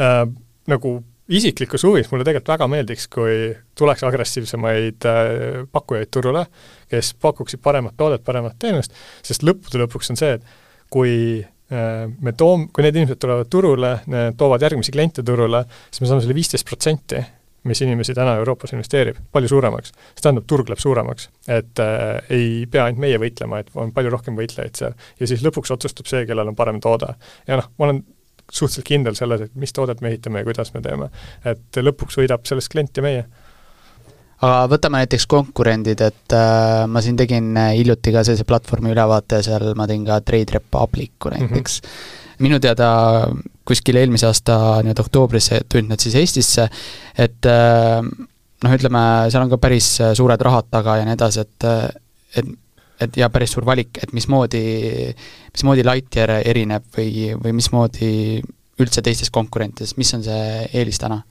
[0.00, 0.26] äh,
[0.68, 0.98] nagu
[1.28, 5.30] isiklikus huvis mulle tegelikult väga meeldiks, kui tuleks agressiivsemaid äh,
[5.72, 6.46] pakkujaid turule,
[6.90, 10.52] kes pakuksid paremat toodet, paremat teenust, sest lõppude lõpuks on see, et
[10.92, 11.14] kui
[11.44, 13.98] äh, me toom-, kui need inimesed tulevad turule,
[14.40, 17.20] toovad järgmisi kliente turule, siis me saame selle viisteist protsenti,
[17.68, 19.92] mis inimesi täna Euroopas investeerib, palju suuremaks.
[19.92, 21.28] see tähendab, turg läheb suuremaks.
[21.48, 24.94] et äh, ei pea ainult meie võitlema, et on palju rohkem võitlejaid seal.
[25.20, 27.12] ja siis lõpuks otsustab see, kellel on parem toode.
[27.46, 28.04] ja noh, ma olen
[28.52, 31.10] suhteliselt kindel selles, et mis toodet me ehitame ja kuidas me teeme.
[31.44, 33.26] et lõpuks võidab sellest klient ja meie.
[34.38, 39.42] aga võtame näiteks konkurendid, et äh, ma siin tegin äh, hiljuti ka sellise platvormi ülevaate,
[39.44, 41.92] seal ma tõin ka Trade Republicu näiteks mm.
[41.92, 42.42] -hmm.
[42.46, 42.90] minu teada
[43.68, 46.68] kuskil eelmise aasta nii-öelda oktoobris tulid nad siis Eestisse,
[47.18, 48.00] et äh,
[48.64, 51.70] noh, ütleme, seal on ka päris suured rahad taga ja nii edasi, et
[52.38, 52.48] et
[53.00, 54.62] et ja päris suur valik, et mismoodi,
[55.52, 58.10] mismoodi Lightyear erineb või, või mismoodi
[58.78, 61.22] üldse teistest konkurentidest, mis on see eelis täna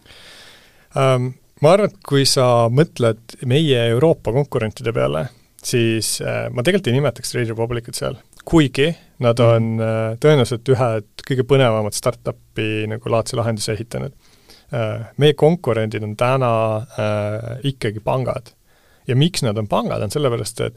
[0.96, 1.34] um,?
[1.58, 5.24] Ma arvan, et kui sa mõtled meie Euroopa konkurentide peale,
[5.66, 8.92] siis äh, ma tegelikult ei nimetaks Trade Republicut seal, kuigi
[9.26, 9.56] nad mhm.
[9.56, 14.14] on äh, tõenäoliselt ühed kõige põnevamad startup'i nagu laadse lahenduse ehitanud
[14.70, 15.10] äh,.
[15.18, 18.54] Meie konkurendid on täna äh, ikkagi pangad.
[19.08, 20.76] ja miks nad on pangad, on sellepärast, et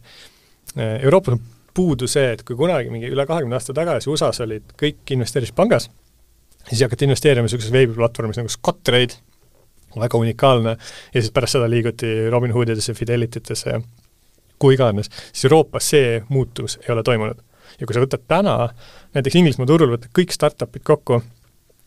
[0.77, 1.41] Euroopas on
[1.75, 5.89] puudu see, et kui kunagi mingi üle kahekümne aasta tagasi USA-s olid, kõik investeerisid pangas,
[6.69, 9.19] siis hakati investeerima niisuguses veebiplatvormis nagu Scottrade,
[9.97, 10.77] väga unikaalne,
[11.15, 13.81] ja siis pärast seda liiguti Robinhoodidesse, Fidelititesse ja
[14.61, 17.43] kuhu iganes, siis Euroopas see muutus ei ole toimunud.
[17.81, 18.55] ja kui sa võtad täna,
[19.15, 21.23] näiteks Inglismaa turul võtad kõik startup'id kokku,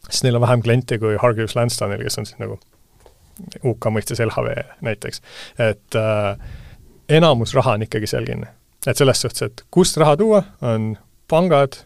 [0.10, 2.58] siis neil on vähem kliente kui Hargreaves Lansdownil, kes on siis nagu
[3.66, 5.22] UK mõistes LHV näiteks.
[5.60, 6.38] et äh,
[7.10, 8.50] enamus raha on ikkagi seal kinni.
[8.88, 10.94] Et selles suhtes, et kust raha tuua, on
[11.32, 11.80] pangad,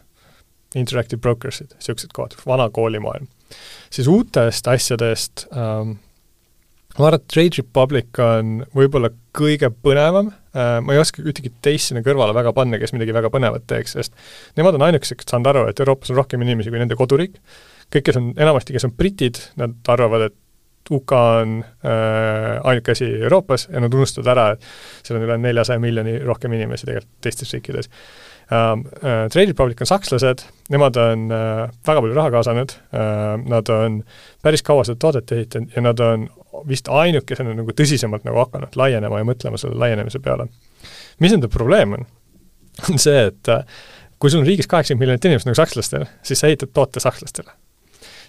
[0.76, 3.28] interactive brokersid, niisugused kohad, vana koolimaailm.
[3.90, 5.96] siis uutest asjadest ähm,
[6.98, 11.92] ma arvan, et Trade Republic on võib-olla kõige põnevam äh,, ma ei oska ühtegi teist
[11.92, 14.18] sinna kõrvale väga panna, kes midagi väga põnevat teeks, sest
[14.58, 17.38] nemad on ainukesed, kes saanud aru, et Euroopas on rohkem inimesi kui nende koduriik,
[17.88, 20.38] kõik, kes on, enamasti, kes on britid, nad arvavad, et
[20.90, 25.82] UK on äh, ainuke asi Euroopas ja nad unustavad ära, et seal on üle neljasaja
[25.82, 27.90] miljoni rohkem inimesi tegelikult teistes riikides
[28.52, 28.86] ähm,.
[29.04, 34.02] Äh, Trade Republic on sakslased, nemad on äh, väga palju raha kaasanud äh,, nad on
[34.42, 36.28] päris kaua seda toodet ehitanud ja nad on
[36.68, 40.48] vist ainukesena nagu tõsisemalt nagu hakanud laienema ja mõtlema selle laienemise peale.
[41.20, 42.06] mis nende probleem on?
[42.88, 43.64] on see, et äh,
[44.18, 47.52] kui sul on riigis kaheksakümmend miljonit inimest nagu sakslastel, siis sa ehitad toote sakslastele.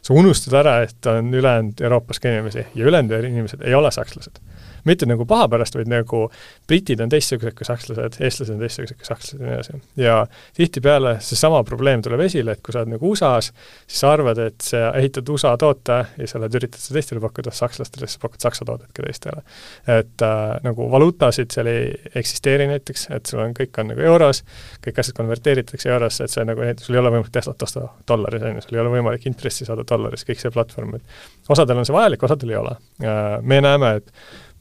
[0.02, 4.42] Sa unustad ära, et on ülejäänud Euroopas ka inimesi ja ülejäänud inimesed ei ole sakslased
[4.88, 6.26] mitte nagu paha pärast, vaid nagu
[6.68, 9.80] britid on teistsugused kui sakslased, eestlased on teistsugused kui sakslased ja nii edasi.
[10.00, 10.16] ja
[10.58, 13.52] tihtipeale seesama probleem tuleb esile, et kui sa oled nagu USA-s,
[13.88, 17.54] siis sa arvad, et sa ehitad USA toote ja sa oled, üritad seda teistele pakkuda,
[17.56, 19.44] sakslastele, siis sa pakud saksa toodet ka teistele.
[19.88, 24.44] et äh, nagu valuutasid seal ei eksisteeri näiteks, et sul on, kõik on nagu euros,
[24.86, 28.58] kõik asjad konverteeritakse eurosse, et see nagu, sul ei ole võimalik Teslat osta dollaris, on
[28.58, 31.96] ju, sul ei ole võimalik intressi saada dollaris, kõik see platvorm, et osadel on see
[31.96, 32.76] vajalik, osadel ei ole.
[33.04, 34.14] Äh, me näeme, et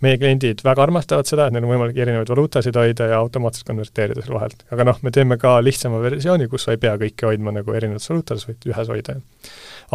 [0.04, 4.22] meie kliendid väga armastavad seda, et neil on võimalik erinevaid valuutasid hoida ja automaatselt konverteerida
[4.22, 4.62] selle vahelt.
[4.74, 8.10] aga noh, me teeme ka lihtsama versiooni, kus sa ei pea kõike hoidma nagu erinevates
[8.12, 9.16] valuutades, võid ühes hoida.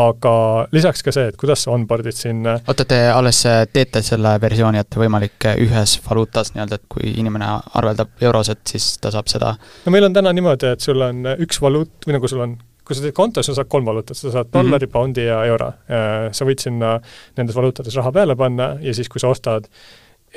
[0.03, 0.33] aga
[0.75, 3.43] lisaks ka see, et kuidas sa onboard'id sinna oota, te alles
[3.73, 7.49] teete selle versiooni, et võimalik ühes valuutas nii-öelda, et kui inimene
[7.79, 11.35] arveldab euros, et siis ta saab seda no meil on täna niimoodi, et sul on
[11.37, 14.17] üks valuut, või nagu sul on kui sa teed konto, siis sa saad kolm valuutat,
[14.17, 14.93] sa saad dollari mm, -hmm.
[14.93, 15.71] poundi ja euro.
[16.31, 16.99] Sa võid sinna
[17.37, 19.69] nendes valuutades raha peale panna ja siis, kui sa ostad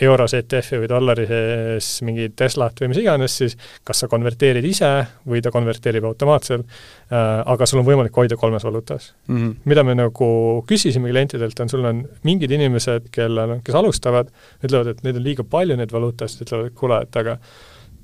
[0.05, 4.91] euros ETF-i või dollari sees mingi Teslat või mis iganes, siis kas sa konverteerid ise
[5.29, 9.37] või ta konverteerib automaatselt äh,, aga sul on võimalik hoida kolmes valuutas mm.
[9.37, 9.55] -hmm.
[9.65, 10.29] mida me nagu
[10.69, 14.29] küsisime klientidelt, on sul on mingid inimesed, kellel, kes alustavad,
[14.63, 17.39] ütlevad, et neid on liiga palju, neid valuutasid, ütlevad, et kuule, et aga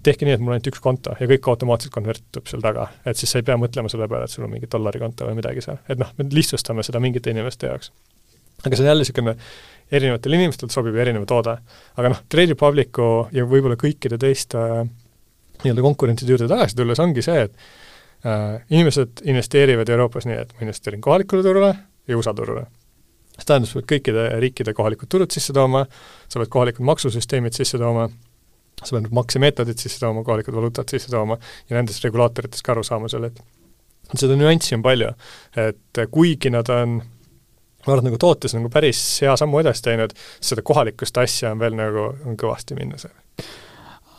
[0.07, 2.89] tehke nii, et mul on ainult üks konto ja kõik automaatselt konvertitub seal taga.
[3.07, 5.65] et siis sa ei pea mõtlema selle peale, et sul on mingi dollarikonto või midagi
[5.65, 7.93] seal, et noh, me lihtsustame seda mingite inimeste jaoks.
[8.65, 9.37] aga see on jälle niisugune,
[9.93, 11.57] erinevatele inimestele sobib erinev toode.
[11.97, 14.83] aga noh, Trade Republicu ja võib-olla kõikide teiste äh,
[15.63, 17.55] nii-öelda konkurentide juurde tagasi tulles ongi see, et
[18.27, 21.73] äh, inimesed investeerivad Euroopas nii, et ma investeerin kohalikule turule
[22.09, 22.67] ja USA turule.
[23.37, 25.87] see tähendab, sa pead kõikide riikide kohalikud turud sisse tooma,
[26.29, 28.09] sa pead kohalikud maksusüsteemid sisse tooma,
[28.85, 33.11] sa pead maksemeetodid sisse tooma, kohalikud valuutad sisse tooma ja nendest regulaatoritest ka aru saama
[33.13, 33.43] seal, et
[34.19, 35.13] seda nüanssi on palju.
[35.57, 37.01] et kuigi nad on
[37.83, 41.63] ma arvan, et nagu tootes nagu päris hea sammu edasi teinud, seda kohalikust asja on
[41.63, 43.15] veel nagu, on kõvasti minna seal.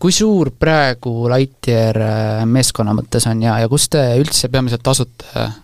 [0.03, 5.27] kui suur praegu Lightyear äh, meeskonna mõttes on ja, ja kus te üldse peamiselt asute?
[5.39, 5.55] Äh,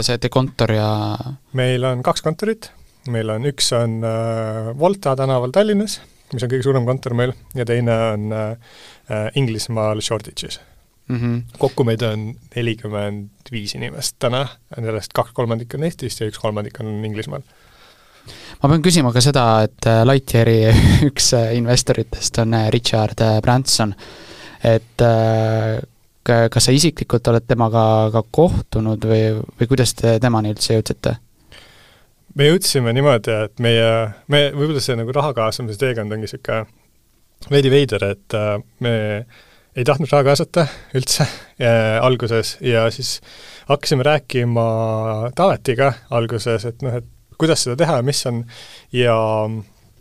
[0.00, 0.88] see teie kontor ja
[1.58, 2.70] meil on kaks kontorit,
[3.10, 6.00] meil on, üks on äh, Volta tänaval Tallinnas,
[6.34, 10.60] mis on kõige suurem kontor meil, ja teine on äh, Inglismaal Shoreditch'is
[11.08, 11.16] mm.
[11.20, 11.58] -hmm.
[11.58, 16.80] kokku meid on nelikümmend viis inimest täna, sellest kaks kolmandikku on Eestist ja üks kolmandik
[16.80, 17.42] on Inglismaal.
[18.62, 20.58] ma pean küsima ka seda, et äh, Lightyeari
[21.10, 23.94] üks äh, investoritest on äh, Richard Branson,
[24.64, 25.02] et
[26.24, 31.18] kas sa isiklikult oled temaga ka kohtunud või, või kuidas te temani üldse jõudsite?
[32.34, 33.90] Me jõudsime niimoodi, et meie,
[34.32, 36.64] me, võib-olla see nagu raha kaasamise teekond ongi niisugune
[37.50, 38.36] veidi veider, et
[38.84, 38.94] me
[39.74, 40.66] ei tahtnud raha kaasata
[40.96, 43.18] üldse äh, alguses ja siis
[43.68, 44.64] hakkasime rääkima
[45.36, 48.44] Taavetiga alguses, et noh, et kuidas seda teha ja mis on
[48.94, 49.16] ja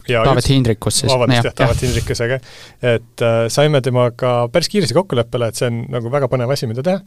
[0.08, 1.12] ja Taavet Hindrikus siis.
[1.12, 2.40] vabandust, jah, Taavet Hindrikusega.
[2.94, 6.86] et äh, saime temaga päris kiiresti kokkuleppele, et see on nagu väga põnev asi, mida
[6.86, 7.02] teha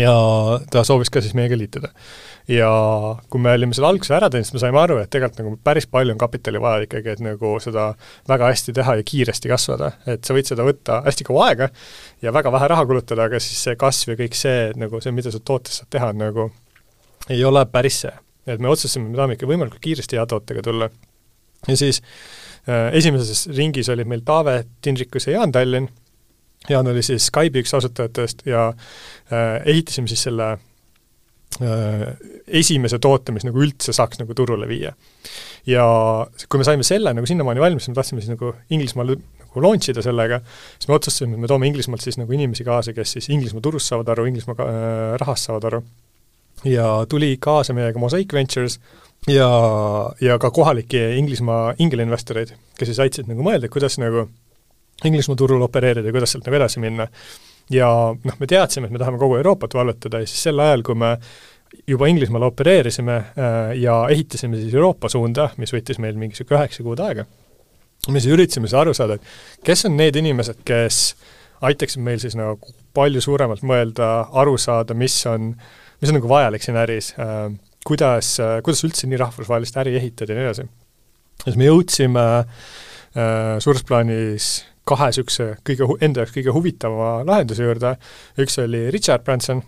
[0.00, 0.14] ja
[0.70, 1.90] ta soovis ka siis meiega liituda.
[2.48, 2.68] ja
[3.30, 5.86] kui me olime selle alguse ära teinud, siis me saime aru, et tegelikult nagu päris
[5.90, 7.86] palju on kapitali vaja ikkagi, et nagu seda
[8.28, 9.92] väga hästi teha ja kiiresti kasvada.
[10.10, 11.70] et sa võid seda võtta hästi kaua aega
[12.22, 15.32] ja väga vähe raha kulutada, aga siis see kasv ja kõik see, nagu see, mida
[15.32, 16.50] sa tootes saad teha, nagu
[17.30, 18.14] ei ole päris see.
[18.46, 20.90] et me otsustasime, me tahame ikka võimalikult kiiresti hea tootega tulla.
[21.68, 22.02] ja siis
[22.68, 25.88] äh, esimeses ringis olid meil Taavet, Tindrikus ja Jaan Tallinn
[26.68, 32.04] Jaan oli siis Skype'i üks asutajatest ja äh, ehitasime siis selle äh,
[32.46, 34.94] esimese toote, mis nagu üldse saaks nagu turule viia.
[35.66, 35.84] ja
[36.48, 39.12] kui me saime selle nagu sinnamaani valmis, me tahtsime siis nagu Inglismaal
[39.54, 40.40] nagu launch ida sellega,
[40.78, 43.92] siis me otsustasime, et me toome Inglismaalt siis nagu inimesi kaasa, kes siis Inglismaa turust
[43.92, 45.82] saavad aru, Inglismaa äh, rahast saavad aru.
[46.64, 48.80] ja tuli kaasa meiega Mosaic Ventures
[49.28, 49.50] ja,
[50.20, 54.28] ja ka kohalikke Inglismaa ingelinvestoreid, kes siis aitasid nagu mõelda, kuidas nagu
[55.04, 57.08] Inglismaa turul opereerida ja kuidas sealt nagu edasi minna.
[57.72, 60.98] ja noh, me teadsime, et me tahame kogu Euroopat vallutada ja siis sel ajal, kui
[61.00, 61.14] me
[61.88, 66.84] juba Inglismaal opereerisime äh, ja ehitasime siis Euroopa suunda, mis võttis meil mingi niisugune üheksa
[66.86, 67.24] kuud aega,
[68.08, 71.00] me siis üritasime siis aru saada, et kes on need inimesed, kes
[71.64, 75.52] aitaksid meil siis nagu palju suuremalt mõelda, aru saada, mis on,
[76.00, 77.48] mis on nagu vajalik siin äris äh,,
[77.86, 80.68] kuidas, kuidas üldse nii rahvusvahelist äri ehitada ja nii edasi.
[81.44, 84.52] siis me jõudsime äh, suures plaanis
[84.88, 87.94] kahe niisuguse kõige, enda jaoks kõige huvitavama lahenduse juurde,
[88.40, 89.62] üks oli Richard Branson,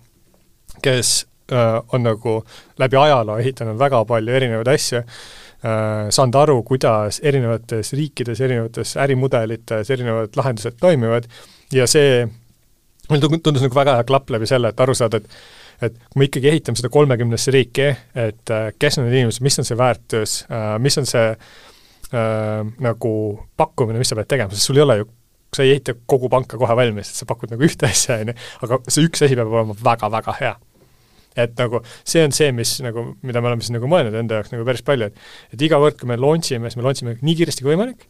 [0.84, 1.16] kes
[1.52, 2.38] äh, on nagu
[2.78, 9.92] läbi ajaloo ehitanud väga palju erinevaid asju äh,, saanud aru, kuidas erinevates riikides, erinevates ärimudelites
[9.94, 11.30] erinevad lahendused toimivad
[11.72, 12.26] ja see
[13.10, 15.30] meil tundus nagu väga hea klapp läbi selle, et aru saada, et
[15.84, 19.58] et kui me ikkagi ehitame seda kolmekümnesse riiki, et äh, kes on need inimesed, mis
[19.60, 21.26] on see väärtus äh,, mis on see
[22.14, 23.12] äh, nagu
[23.56, 25.08] pakkumine, mis sa pead tegema, sest sul ei ole ju
[25.56, 28.38] sa ei ehita kogu panka kohe valmis, et sa pakud nagu ühte asja, on ju,
[28.66, 30.54] aga see üks asi peab olema väga-väga hea.
[31.36, 34.54] et nagu see on see, mis nagu, mida me oleme siis nagu mõelnud enda jaoks
[34.54, 37.18] nagu päris palju, et et iga kord, kui me launch ime, siis me launch ime
[37.20, 38.06] nii kiiresti kui võimalik,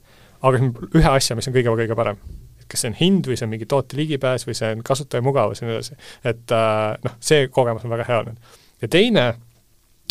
[0.47, 2.21] aga ühe asja, mis on kõige-kõige parem.
[2.67, 5.63] kas see on hind või see on mingi toote ligipääs või see on kasutaja mugavus
[5.63, 5.99] ja nii edasi.
[6.27, 8.57] et äh, noh, see kogemus on väga hea olnud.
[8.83, 9.27] ja teine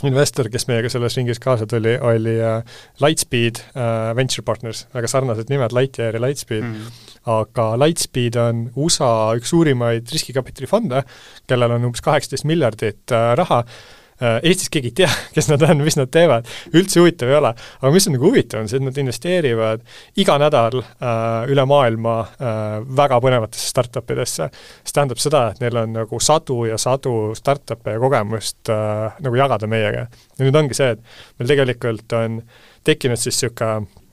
[0.04, 2.60] investor, kes meiega selles ringis kaasa tuli, oli uh,
[3.00, 6.74] Lightspeed uh, Venture Partners, väga sarnased nimed, Lightyear ja Lightspeed mm.
[6.74, 7.12] -hmm.
[7.38, 11.04] aga Lightspeed on USA üks suurimaid riskikapitalifonde,
[11.48, 13.72] kellel on umbes kaheksateist miljardit uh, raha Äh,
[14.16, 17.52] Eestis keegi ei tea, kes nad on, mis nad teevad, üldse huvitav ei ole.
[17.82, 19.84] aga mis on nagu huvitav, on see, et nad investeerivad
[20.24, 24.48] iga nädal äh, üle maailma äh, väga põnevatesse startup idesse.
[24.84, 29.42] see tähendab seda, et neil on nagu sadu ja sadu startup'e ja kogemust äh, nagu
[29.42, 30.08] jagada meiega.
[30.08, 31.04] ja nüüd ongi see, et
[31.40, 32.42] meil tegelikult on
[32.88, 34.04] tekkinud siis niisugune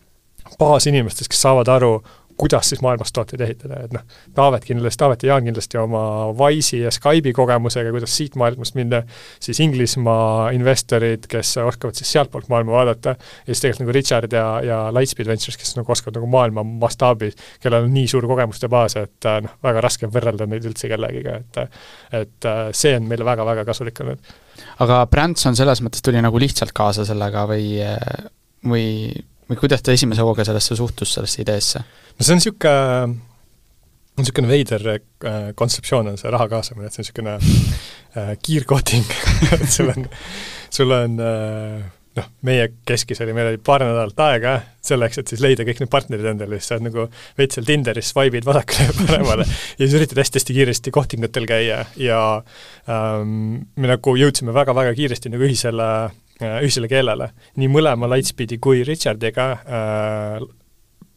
[0.58, 1.92] baas inimestest, kes saavad aru,
[2.42, 4.02] kuidas siis maailmas tooteid ehitada, et noh,
[4.34, 6.02] Taavet kindlasti, Taavet ja Jaan kindlasti oma
[6.34, 9.02] Wise'i ja Skype'i kogemusega, kuidas siit maailmast minna,
[9.42, 14.46] siis Inglismaa investorid, kes oskavad siis sealtpoolt maailma vaadata, ja siis tegelikult nagu Richard ja,
[14.66, 18.98] ja Lightspeed Ventures, kes nagu oskavad nagu maailma mastaabis, kellel on nii suur kogemuste baas,
[18.98, 21.62] et noh, väga raske on võrrelda neid üldse kellegiga, et
[22.22, 24.32] et see on meile väga-väga kasulik olnud.
[24.82, 27.78] aga Branson selles mõttes tuli nagu lihtsalt kaasa sellega või,
[28.66, 28.88] või
[29.52, 31.82] või kuidas ta esimese hooga sellesse suhtus, sellesse ideesse?
[32.16, 33.16] No see on niisugune,
[34.20, 39.16] niisugune veider äh, kontseptsioon on see raha kaasamine, et see on niisugune äh, kiirkooding
[39.60, 40.06] et sul on,
[40.70, 44.54] sul on äh, noh, meie keskis oli, meil oli paar nädalat aega
[44.84, 47.06] selleks, et siis leida kõik need partnerid endale, siis sa oled nagu
[47.38, 52.22] veits seal Tinderis swipe'id vasakule ja paremale ja siis üritad hästi-hästi kiiresti kohtingutel käia ja
[52.90, 57.32] ähm, me nagu jõudsime väga-väga kiiresti nagu ühisele äh, ühisele keelele.
[57.56, 60.42] nii mõlema Lightspeedi kui Richardiga äh,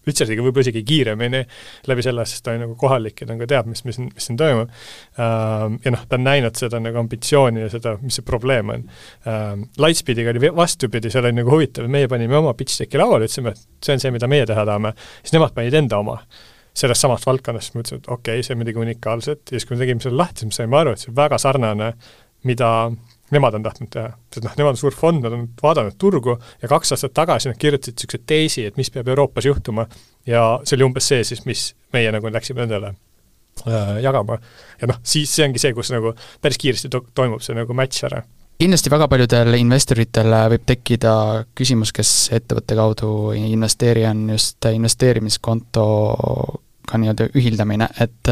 [0.06, 1.42] Richardiga võib-olla isegi kiiremini
[1.90, 4.40] läbi selle, sest ta on nagu kohalik ja ta nagu teab, mis, mis, mis siin
[4.40, 4.74] toimub.
[5.22, 8.88] Ähm, ja noh, ta on näinud seda nagu ambitsiooni ja seda, mis see probleem on.
[9.30, 13.56] Ähm, Lightspeediga oli vastupidi, seal oli nagu huvitav, meie panime oma pitch deck'i lauale, ütlesime,
[13.56, 16.20] et see on see, mida meie teha tahame, siis nemad panid enda oma
[16.76, 19.78] sellest samast valdkonnast, siis mõtlesime, et okei okay,, see on midagi unikaalset ja siis, kui
[19.78, 21.92] me tegime selle lahti, siis me saime aru, et see on väga sarnane,
[22.46, 22.72] mida
[23.32, 24.10] nemad on tahtnud teha.
[24.34, 27.58] sest noh, nemad on suur fond, nad on vaadanud turgu ja kaks aastat tagasi nad
[27.62, 29.84] kirjutasid niisuguse teesi, et mis peab Euroopas juhtuma
[30.30, 31.62] ja see oli umbes see siis, mis
[31.96, 32.90] meie nagu läksime nendele
[33.66, 34.36] äh, jagama.
[34.82, 36.08] ja noh, siis see ongi see, kus nagu
[36.42, 38.20] päris kiiresti to-, toimub see nagu match ära
[38.62, 41.14] kindlasti väga paljudel investoritel võib tekkida
[41.58, 48.24] küsimus, kes ettevõtte kaudu ei investeeri, on just investeerimiskontoga nii-öelda ühildamine, et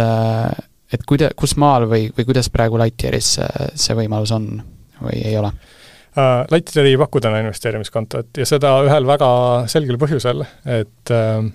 [0.93, 3.49] et kuida-, kus maal või, või kuidas praegu Lightyearis see,
[3.85, 4.45] see võimalus on?
[5.01, 5.53] Või ei ole?
[6.13, 9.27] Uh, Lightyear ei paku täna investeerimiskontot ja seda ühel väga
[9.71, 11.47] selgel põhjusel, et uh,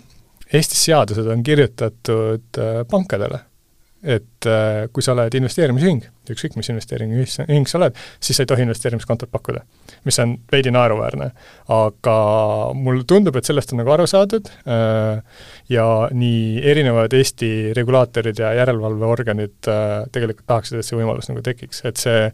[0.48, 3.44] Eestis seadused on kirjutatud uh, pankadele.
[4.02, 8.62] et uh, kui sa oled investeerimisühing, ükskõik mis investeerimisühing sa oled, siis sa ei tohi
[8.66, 9.62] investeerimiskontot pakkuda.
[10.04, 11.30] mis on veidi naeruväärne.
[11.78, 12.18] aga
[12.74, 15.22] mulle tundub, et sellest on nagu aru saadud uh,
[15.68, 21.84] ja nii erinevad Eesti regulaatorid ja järelevalveorganid uh, tegelikult tahaksid, et see võimalus nagu tekiks,
[21.86, 22.26] et see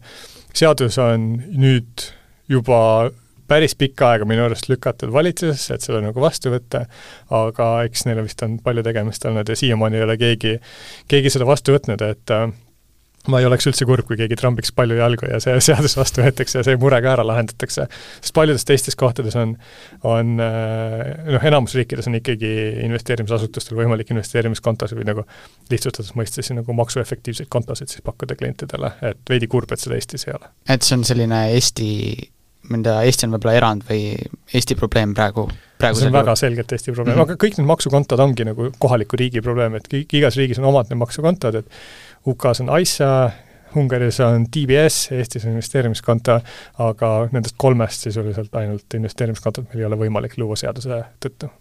[0.55, 1.29] seadus on
[1.59, 2.07] nüüd
[2.49, 3.11] juba
[3.47, 6.85] päris pikka aega minu arust lükatud valitsusesse, et seda nagu vastu võtta,
[7.33, 10.55] aga eks neil vist on palju tegemist olnud ja siiamaani ei ole keegi,
[11.11, 12.47] keegi seda vastu võtnud, et äh,
[13.31, 16.59] ma ei oleks üldse kurb, kui keegi trambiks palju jalgu ja see seadus vastu võetakse
[16.59, 17.87] ja see mure ka ära lahendatakse.
[18.19, 19.55] sest paljudes teistes kohtades on,
[20.03, 22.51] on äh, noh, enamus riikides on ikkagi
[22.85, 25.25] investeerimisasutustel võimalik investeerimiskontosid või nagu
[25.71, 30.35] lihtsustatud mõistes nagu maksuefektiivseid kontosid siis pakkuda klientidele, et veidi kurb, et seda Eestis ei
[30.37, 30.51] ole.
[30.69, 31.89] et see on selline Eesti,
[32.73, 34.11] mida Eesti on võib-olla erand või
[34.53, 35.49] Eesti probleem praegu?
[35.79, 37.35] praegu see on väga selgelt Eesti probleem mm, -hmm.
[37.35, 40.91] aga kõik need maksukontod ongi nagu kohaliku riigi probleem, et kõik, igas riigis on omad
[40.91, 41.67] need maksukontod, et
[42.27, 43.31] UK-s on ISA,
[43.75, 46.37] Ungaris on DBS, Eestis on investeerimiskonto,
[46.85, 51.51] aga nendest kolmest sisuliselt ainult investeerimiskontot meil ei ole võimalik luua seaduse tõttu.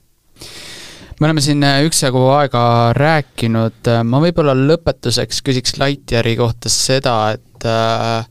[1.21, 2.63] Me oleme siin äh, üksjagu aega
[2.97, 8.25] rääkinud, äh, ma võib-olla lõpetuseks küsiks Lightyeari kohta seda, et äh,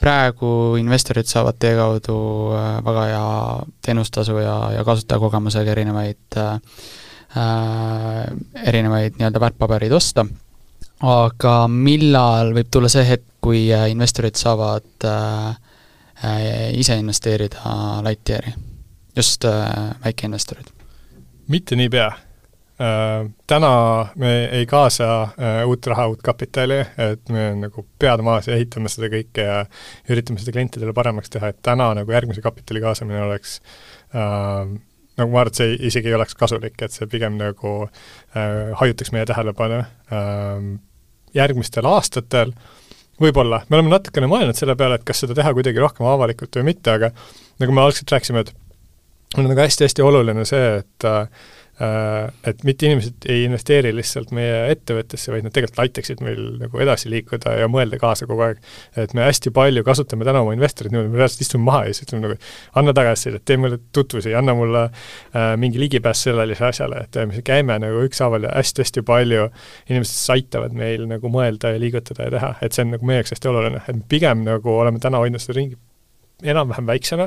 [0.00, 0.50] praegu
[0.80, 2.16] investorid saavad teie kaudu
[2.84, 3.26] väga hea
[3.84, 6.58] teenustasu ja, ja kasutajakogemusega erinevaid äh,,
[8.64, 10.26] erinevaid nii-öelda väärtpabereid osta
[11.04, 15.56] aga millal võib tulla see hetk, kui äh, investorid saavad äh,
[16.24, 16.46] äh,
[16.78, 18.54] ise investeerida Lightyeari,
[19.16, 19.44] just
[20.04, 20.72] väikeinvestorid?
[21.48, 22.10] mitte niipea.
[23.46, 23.68] Täna
[24.20, 25.06] me ei kaasa
[25.64, 29.62] uut raha, uut kapitali, et me nagu pead maas ja ehitame seda kõike ja
[30.12, 33.60] üritame seda klientidele paremaks teha, et täna nagu järgmise kapitali kaasamine oleks
[34.12, 34.74] äh,
[35.16, 39.12] nagu ma arvan, et see isegi ei oleks kasulik, et see pigem nagu äh, hajutaks
[39.14, 40.68] meie tähelepanu äh,
[41.36, 42.52] järgmistel aastatel.
[43.20, 46.66] Võib-olla, me oleme natukene mõelnud selle peale, et kas seda teha kuidagi rohkem avalikult või
[46.72, 47.12] mitte, aga
[47.62, 48.52] nagu me algselt rääkisime, et
[49.38, 51.46] on nagu hästi-hästi oluline see, et äh,
[51.76, 57.10] et mitte inimesed ei investeeri lihtsalt meie ettevõttesse, vaid nad tegelikult aitaksid meil nagu edasi
[57.12, 58.62] liikuda ja mõelda kaasa kogu aeg.
[58.96, 62.06] et me hästi palju kasutame täna oma investoreid niimoodi, me reaalselt istume maha ja siis
[62.06, 62.38] ütleme nagu
[62.80, 67.76] anna tagasisidet, tee mulle tutvusi, anna mulle äh, mingi ligipääs sellele asjale, et me käime
[67.82, 69.50] nagu ükshaaval ja hästi-hästi palju
[69.90, 73.36] inimesed aitavad meil nagu mõelda ja liigutada ja teha, et see on nagu meie jaoks
[73.36, 75.76] hästi oluline, et pigem nagu oleme täna hoidnud seda ringi
[76.44, 77.24] enam-vähem väiksena,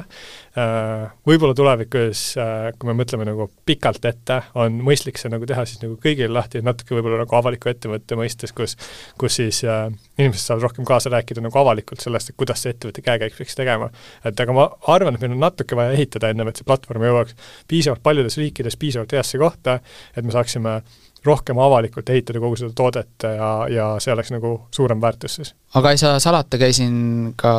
[0.58, 5.64] äh, võib-olla tulevikus, äh, kui me mõtleme nagu pikalt ette, on mõistlik see nagu teha
[5.66, 8.78] siis nagu kõigile lahti, natuke võib-olla nagu avaliku ettevõtte mõistes, kus
[9.18, 9.88] kus siis äh,
[10.20, 13.90] inimesed saavad rohkem kaasa rääkida nagu avalikult sellest, et kuidas see ettevõtte käekäik peaks tegema.
[14.24, 17.34] et aga ma arvan, et meil on natuke vaja ehitada ennem, et see platvorm jõuaks
[17.68, 19.80] piisavalt paljudes riikides piisavalt heasse kohta,
[20.14, 24.54] et me saaksime äh, rohkem avalikult ehitada kogu seda toodet ja, ja see oleks nagu
[24.76, 25.54] suurem väärtus siis.
[25.76, 27.54] aga ei saa salata, käisin ka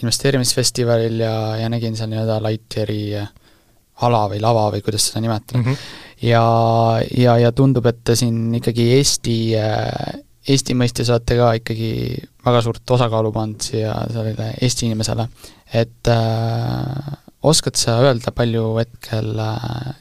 [0.00, 3.02] investeerimisfestivalil ja, ja nägin seal nii-öelda Lightyeari
[4.06, 5.64] ala või lava või kuidas seda nimetada mm.
[5.64, 6.28] -hmm.
[6.28, 6.44] ja,
[7.24, 9.38] ja, ja tundub, et siin ikkagi Eesti,
[10.48, 11.90] Eesti mõistes olete ka ikkagi
[12.44, 15.28] väga suurt osakaalu pannud siia sellele Eesti inimesele,
[15.72, 19.92] et äh, oskad sa öelda, palju hetkel äh,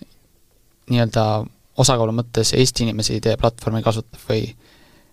[0.91, 1.25] nii-öelda
[1.81, 4.47] osakaalu mõttes Eesti inimesi teie platvormi kasutab või,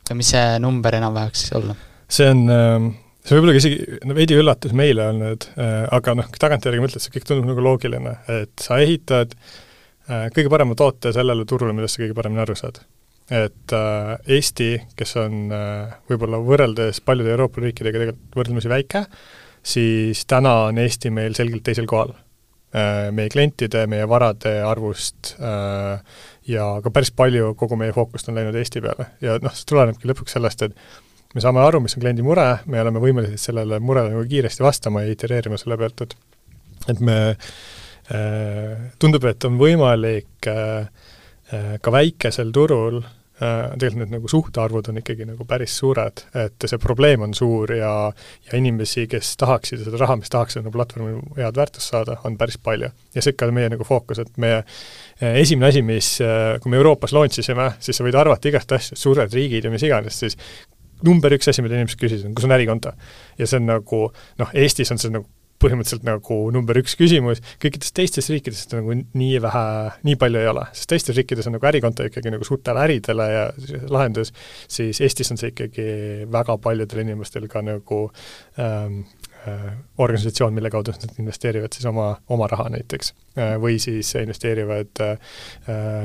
[0.08, 1.76] või mis see number enam-vähem võiks olla?
[2.08, 2.90] see on, ähm,
[3.24, 7.26] see võib-olla isegi no veidi üllatus meile olnud, äh, aga noh, tagantjärgi mõtled, see kõik
[7.28, 12.16] tundub nagu loogiline, et sa ehitad äh, kõige parema toote sellele turule, millest sa kõige
[12.16, 12.80] paremini aru saad.
[13.28, 15.52] et äh, Eesti, kes on
[16.08, 19.04] võib-olla võrreldes paljude Euroopa riikidega tegelikult võrdlemisi väike,
[19.62, 22.16] siis täna on Eesti meil selgelt teisel kohal
[22.68, 26.02] meie klientide, meie varade arvust äh,
[26.48, 29.10] ja ka päris palju kogu meie fookust on läinud Eesti peale.
[29.24, 32.80] Ja noh, see tulenebki lõpuks sellest, et me saame aru, mis on kliendi mure, me
[32.80, 36.16] oleme võimelised sellele murele nagu kiiresti vastama ja itereerima selle pealt, et
[36.88, 40.88] et me äh,, tundub, et on võimalik äh,
[41.52, 46.66] äh ka väikesel turul Äh, tegelikult need nagu suhtarvud on ikkagi nagu päris suured, et
[46.66, 47.92] see probleem on suur ja
[48.48, 52.58] ja inimesi, kes tahaksid seda raha, mis tahaks nagu platvormil head väärtust saada, on päris
[52.58, 52.90] palju.
[53.14, 56.72] ja see ikka on meie nagu fookus, et meie äh, esimene asi, mis, äh, kui
[56.72, 60.18] me Euroopas launch isime, siis sa võid arvata igast asju, suured riigid ja mis iganes,
[60.18, 60.38] siis
[61.06, 62.92] number üks asi, mida inimesed küsisid, on kus on ärikonto.
[63.38, 64.04] ja see on nagu
[64.42, 65.28] noh, Eestis on see nagu
[65.62, 69.64] põhimõtteliselt nagu number üks küsimus, kõikides teistes riikides seda nagu nii vähe,
[70.06, 73.46] nii palju ei ole, sest teistes riikides on nagu ärikonto ikkagi nagu suurtele äridele ja
[73.90, 74.32] lahendus,
[74.70, 75.88] siis Eestis on see ikkagi
[76.32, 78.04] väga paljudel inimestel ka nagu
[78.60, 79.02] ähm,
[79.48, 83.12] Äh, organisatsioon, mille kaudu nad investeerivad siis oma, oma raha näiteks.
[83.38, 85.36] Äh, või siis investeerivad äh,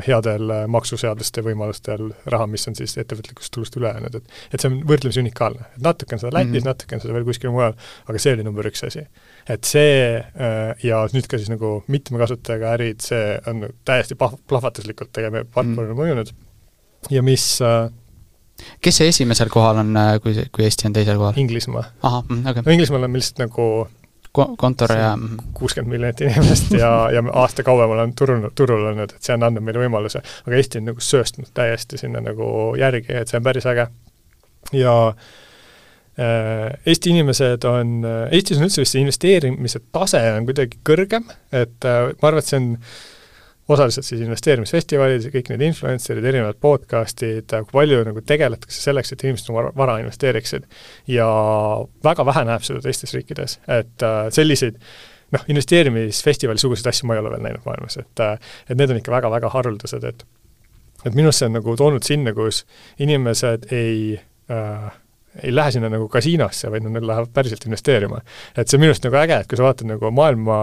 [0.08, 4.78] headel maksuseaduste võimalustel raha, mis on siis ettevõtlikust tulust üle jäänud, et et see on
[4.90, 5.66] võrdlemisi unikaalne.
[5.76, 6.70] et natuke on seda Lätis mm, -hmm.
[6.70, 7.74] natuke on seda veel kuskil mujal,
[8.06, 9.08] aga see oli number üks asi.
[9.50, 10.24] Et see
[10.84, 15.94] ja nüüd ka siis nagu mitme kasutajaga ärid, see on täiesti pah-, plahvatuslikult tegelikult platvormile
[15.94, 16.34] mm mõjunud
[17.12, 17.90] ja mis äh,
[18.84, 21.38] kes see esimesel kohal on, äh, kui, kui Eesti on teisel kohal?
[21.38, 21.84] Inglismaa.
[22.04, 22.64] ahah, mm, okei okay..
[22.66, 23.68] no Inglismaal on lihtsalt nagu
[24.58, 25.12] kontor ja
[25.54, 29.66] kuuskümmend miljonit inimest ja, ja aasta kauem olen turul, turul olnud, et see on andnud
[29.66, 32.48] meile võimaluse, aga Eesti on nagu sööstnud täiesti sinna nagu
[32.80, 33.88] järgi, et see on päris äge.
[34.74, 35.32] ja äh,
[36.14, 42.12] Eesti inimesed on, Eestis on üldse vist see investeerimise tase on kuidagi kõrgem, et äh,
[42.22, 42.68] ma arvan, et see on
[43.74, 49.50] osaliselt siis investeerimisfestivalid, kõik need influencer'id, erinevad podcast'id, kui palju nagu tegeletakse selleks, et inimesed
[49.54, 50.68] oma vara investeeriksid.
[51.08, 51.28] ja
[52.04, 54.80] väga vähe näeb seda teistes riikides, et äh, selliseid
[55.34, 58.36] noh, investeerimisfestivali suguseid asju ma ei ole veel näinud maailmas, et äh,
[58.70, 60.26] et need on ikka väga-väga haruldased, et
[61.04, 62.66] et minu arust see on nagu toonud sinna, kus
[63.00, 64.20] inimesed ei
[64.52, 64.92] äh,
[65.42, 68.22] ei lähe sinna nagu kasiinosse, vaid nad lähevad päriselt investeerima.
[68.56, 70.60] et see on minu arust nagu äge, et kui sa vaatad nagu maailma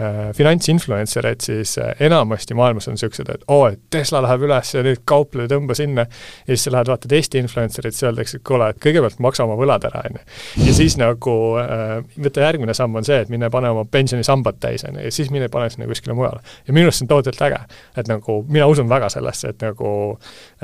[0.00, 4.72] äh, finantsinfluencer eid, siis äh, enamasti maailmas on niisugused, et oo, et Tesla läheb üles
[4.72, 6.06] ja nüüd kauple, tõmba sinna,
[6.46, 9.58] ja siis sa lähed vaatad Eesti influencer'it, siis öeldakse, et kuule, et kõigepealt maksa oma
[9.60, 10.24] võlad ära, on ju.
[10.68, 14.86] ja siis nagu äh, võta järgmine samm on see, et mine pane oma pensionisambad täis,
[14.88, 16.40] on ju, ja siis mine pane sinna kuskile mujale.
[16.66, 17.60] ja minu arust see on tohutult äge.
[17.96, 19.92] et nagu mina usun väga sellesse, et nagu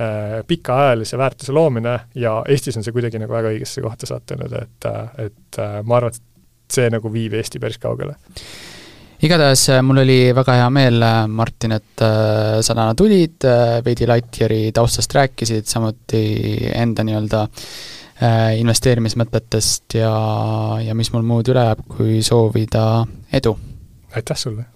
[0.00, 4.90] äh, pikaajalise väärtuse loomine ja Eestis on see kuidagi nagu väga õigesse kohta sattunud, et,
[5.20, 8.16] et ma arvan, et see nagu viib Eesti päris kaugele
[9.24, 13.46] igatahes äh, mul oli väga hea meel, äh, Martin, et äh, sa täna tulid,
[13.84, 16.24] veidi Lightyeari taustast rääkisid, samuti
[16.74, 17.46] enda nii-öelda
[18.58, 20.10] investeerimismõtetest ja,
[20.82, 22.88] ja mis mul muud üle jääb, kui soovida
[23.30, 23.54] edu!
[24.18, 24.66] aitäh sulle!